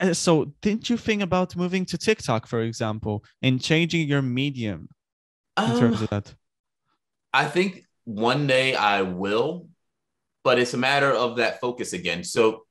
[0.00, 4.88] uh, so didn't you think about moving to tiktok for example and changing your medium
[5.58, 6.34] in um, terms of that?
[7.32, 9.68] I think one day I will,
[10.44, 12.24] but it's a matter of that focus again.
[12.24, 12.64] So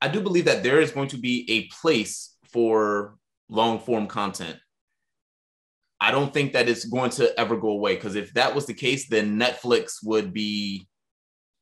[0.00, 3.16] I do believe that there is going to be a place for
[3.48, 4.58] long form content.
[6.00, 8.74] I don't think that it's going to ever go away because if that was the
[8.74, 10.88] case, then Netflix would be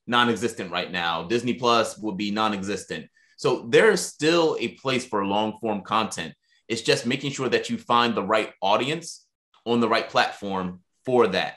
[0.06, 1.24] non existent right now.
[1.24, 3.06] Disney Plus would be non existent.
[3.36, 6.34] So there is still a place for long form content.
[6.68, 9.26] It's just making sure that you find the right audience
[9.72, 11.54] on the right platform for that.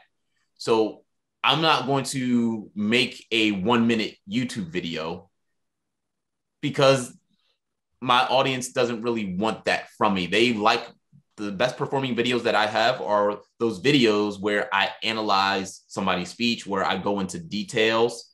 [0.56, 1.04] So
[1.44, 5.30] I'm not going to make a one minute YouTube video
[6.62, 7.16] because
[8.02, 10.28] my audience doesn't really want that from me.
[10.28, 10.86] They like
[11.38, 16.68] the best performing videos that I have are those videos where I analyze somebody's speech,
[16.68, 18.32] where I go into details.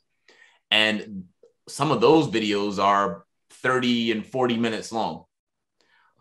[0.71, 1.25] And
[1.69, 5.26] some of those videos are 30 and 40 minutes long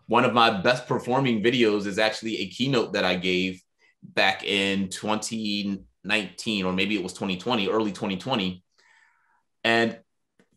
[0.07, 3.61] one of my best performing videos is actually a keynote that I gave
[4.01, 8.63] back in 2019, or maybe it was 2020, early 2020.
[9.63, 9.99] And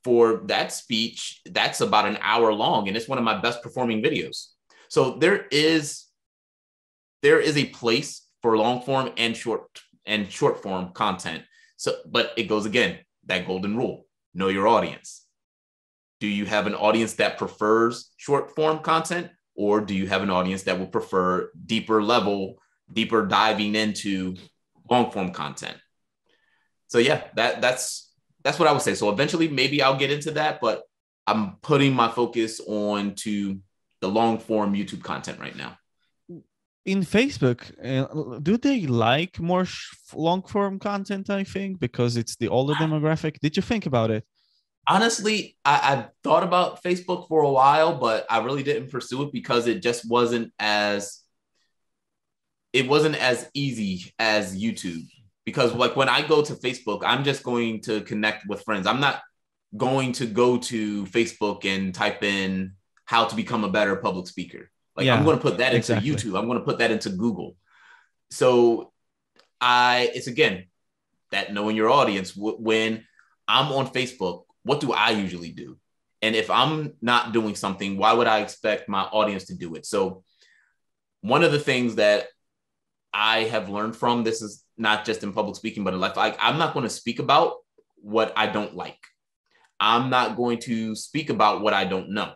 [0.05, 4.03] for that speech, that's about an hour long, and it's one of my best performing
[4.03, 4.47] videos.
[4.89, 6.07] So there is
[7.23, 11.43] there is a place for long form and short and short form content.
[11.77, 15.27] So, but it goes again that golden rule: know your audience.
[16.21, 19.31] Do you have an audience that prefers short form content?
[19.55, 22.57] Or do you have an audience that would prefer deeper level
[22.93, 24.35] deeper diving into
[24.91, 25.77] long form content?
[26.89, 28.95] So yeah that that's that's what i would say.
[28.95, 30.83] So eventually maybe i'll get into that but
[31.27, 33.59] i'm putting my focus on to
[34.01, 35.77] the long form youtube content right now.
[36.87, 39.67] In facebook uh, do they like more
[40.15, 43.39] long form content i think because it's the older demographic?
[43.41, 44.25] Did you think about it
[44.89, 49.33] honestly, I, I thought about Facebook for a while, but I really didn't pursue it
[49.33, 51.21] because it just wasn't as
[52.73, 55.07] it wasn't as easy as YouTube.
[55.45, 58.87] Because like when I go to Facebook, I'm just going to connect with friends.
[58.87, 59.23] I'm not
[59.77, 62.73] going to go to Facebook and type in
[63.05, 64.71] how to become a better public speaker.
[64.97, 66.11] Like yeah, I'm going to put that into exactly.
[66.11, 66.39] YouTube.
[66.39, 67.57] I'm going to put that into Google.
[68.31, 68.93] So
[69.61, 70.67] I it's again
[71.31, 73.05] that knowing your audience when
[73.49, 75.77] I'm on Facebook what do I usually do?
[76.23, 79.85] And if I'm not doing something, why would I expect my audience to do it?
[79.85, 80.23] So,
[81.23, 82.29] one of the things that
[83.13, 86.37] I have learned from this is not just in public speaking, but in life, like
[86.39, 87.55] I'm not going to speak about
[87.97, 89.01] what I don't like.
[89.81, 92.35] I'm not going to speak about what I don't know.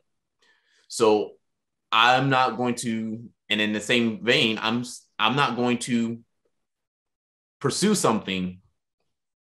[0.88, 1.34] So,
[1.92, 4.82] I'm not going to, and in the same vein, I'm
[5.20, 6.18] I'm not going to
[7.60, 8.58] pursue something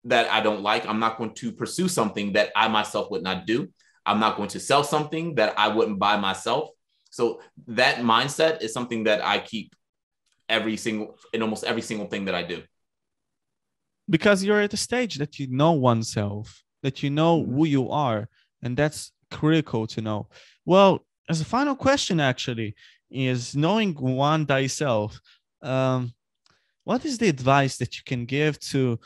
[0.04, 0.86] that I don't like.
[0.86, 3.68] I'm not going to pursue something that I myself would not do.
[4.06, 6.70] I'm not going to sell something that I wouldn't buy myself.
[7.10, 9.74] So that mindset is something that I keep
[10.48, 12.62] every single in almost every single thing that I do.
[14.08, 17.54] Because you're at a stage that you know oneself, that you know mm-hmm.
[17.54, 18.28] who you are,
[18.62, 20.28] and that's critical to know.
[20.64, 22.74] Well, as a final question, actually,
[23.10, 25.20] is knowing one thyself.
[25.62, 26.12] Um,
[26.84, 28.98] what is the advice that you can give to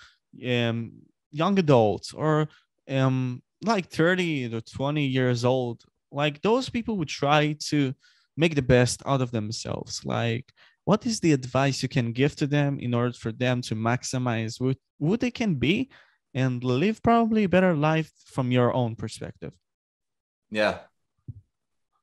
[0.46, 0.92] um,
[1.30, 2.48] young adults or
[2.88, 5.82] um, like 30 to 20 years old
[6.14, 7.92] like those people who try to
[8.36, 10.04] make the best out of themselves.
[10.04, 10.52] Like
[10.84, 14.60] what is the advice you can give to them in order for them to maximize
[14.60, 15.90] what, who they can be
[16.34, 19.52] and live probably a better life from your own perspective?
[20.50, 20.78] Yeah.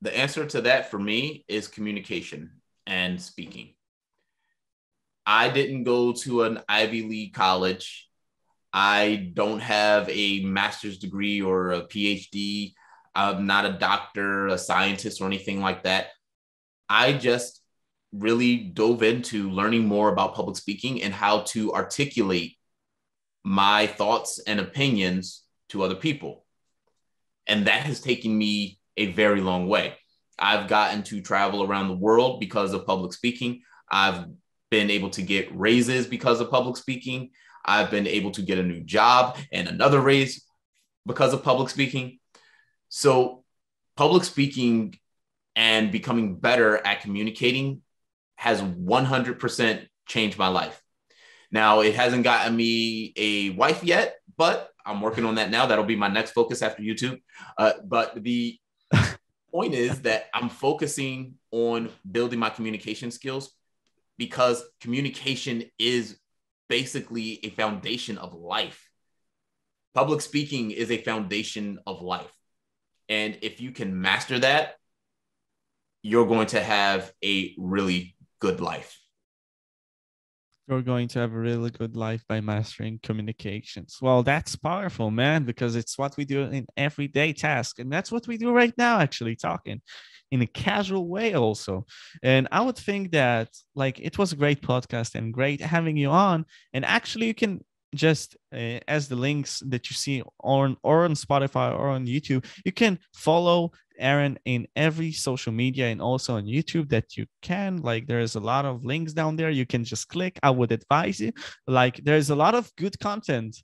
[0.01, 2.51] The answer to that for me is communication
[2.87, 3.75] and speaking.
[5.25, 8.09] I didn't go to an ivy league college
[8.73, 12.73] i don't have a master's degree or a phd
[13.15, 16.07] i'm not a doctor a scientist or anything like that
[16.89, 17.61] i just
[18.13, 22.57] really dove into learning more about public speaking and how to articulate
[23.43, 26.45] my thoughts and opinions to other people.
[27.47, 29.95] And that has taken me a very long way.
[30.37, 33.61] I've gotten to travel around the world because of public speaking.
[33.91, 34.25] I've
[34.69, 37.31] been able to get raises because of public speaking.
[37.65, 40.45] I've been able to get a new job and another raise
[41.05, 42.19] because of public speaking.
[42.89, 43.43] So,
[43.95, 44.95] public speaking
[45.55, 47.81] and becoming better at communicating
[48.35, 50.81] has 100% changed my life.
[51.51, 55.65] Now, it hasn't gotten me a wife yet, but I'm working on that now.
[55.65, 57.21] That'll be my next focus after YouTube.
[57.57, 58.57] Uh, but the
[59.51, 63.53] point is that I'm focusing on building my communication skills
[64.17, 66.17] because communication is
[66.71, 68.89] basically a foundation of life.
[69.93, 72.31] Public speaking is a foundation of life.
[73.09, 74.75] And if you can master that,
[76.01, 78.97] you're going to have a really good life.
[80.71, 83.97] You're going to have a really good life by mastering communications.
[84.01, 87.79] Well, that's powerful, man, because it's what we do in everyday task.
[87.79, 89.81] And that's what we do right now, actually, talking
[90.31, 91.85] in a casual way, also.
[92.23, 96.09] And I would think that, like, it was a great podcast and great having you
[96.09, 96.45] on.
[96.71, 101.15] And actually, you can just uh, as the links that you see on or on
[101.15, 103.71] Spotify or on YouTube, you can follow
[104.01, 107.77] Aaron in every social media and also on YouTube that you can.
[107.77, 109.49] Like there's a lot of links down there.
[109.49, 110.39] You can just click.
[110.43, 111.31] I would advise you.
[111.67, 113.61] Like there's a lot of good content.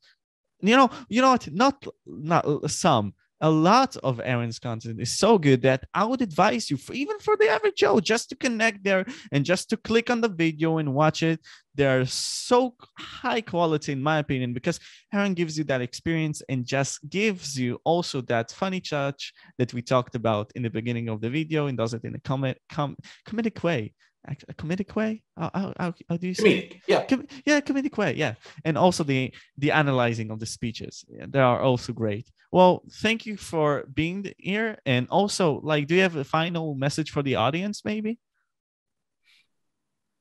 [0.62, 1.52] You know, you know what?
[1.52, 6.22] Not not uh, some a lot of Aaron's content is so good that I would
[6.22, 9.78] advise you, for, even for the average Joe, just to connect there and just to
[9.78, 11.40] click on the video and watch it.
[11.76, 14.80] They're so high quality, in my opinion, because
[15.14, 19.84] Aaron gives you that experience and just gives you also that funny touch that we
[19.84, 22.98] talked about in the beginning of the video and does it in a comic, com-
[23.28, 23.94] comedic way
[24.26, 25.22] a uh, comedic way.
[25.36, 26.44] How, how, how, do you say?
[26.44, 28.36] Comedic, yeah, Com- yeah, comedic way, yeah.
[28.66, 32.30] And also the the analyzing of the speeches, yeah, they are also great.
[32.52, 37.12] Well, thank you for being here, and also, like, do you have a final message
[37.12, 38.20] for the audience, maybe?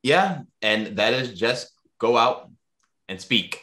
[0.02, 2.50] Yeah, and that is just go out
[3.08, 3.60] and speak.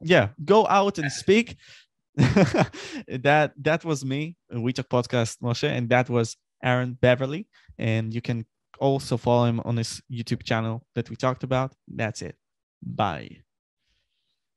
[0.00, 1.56] Yeah, go out and speak.
[2.16, 7.46] that that was me, We Talk Podcast Moshe, and that was Aaron Beverly.
[7.78, 8.46] And you can
[8.78, 11.74] also follow him on his YouTube channel that we talked about.
[11.88, 12.36] That's it.
[12.82, 13.42] Bye.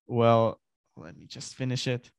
[0.07, 0.59] Well,
[0.95, 2.11] let me just finish it.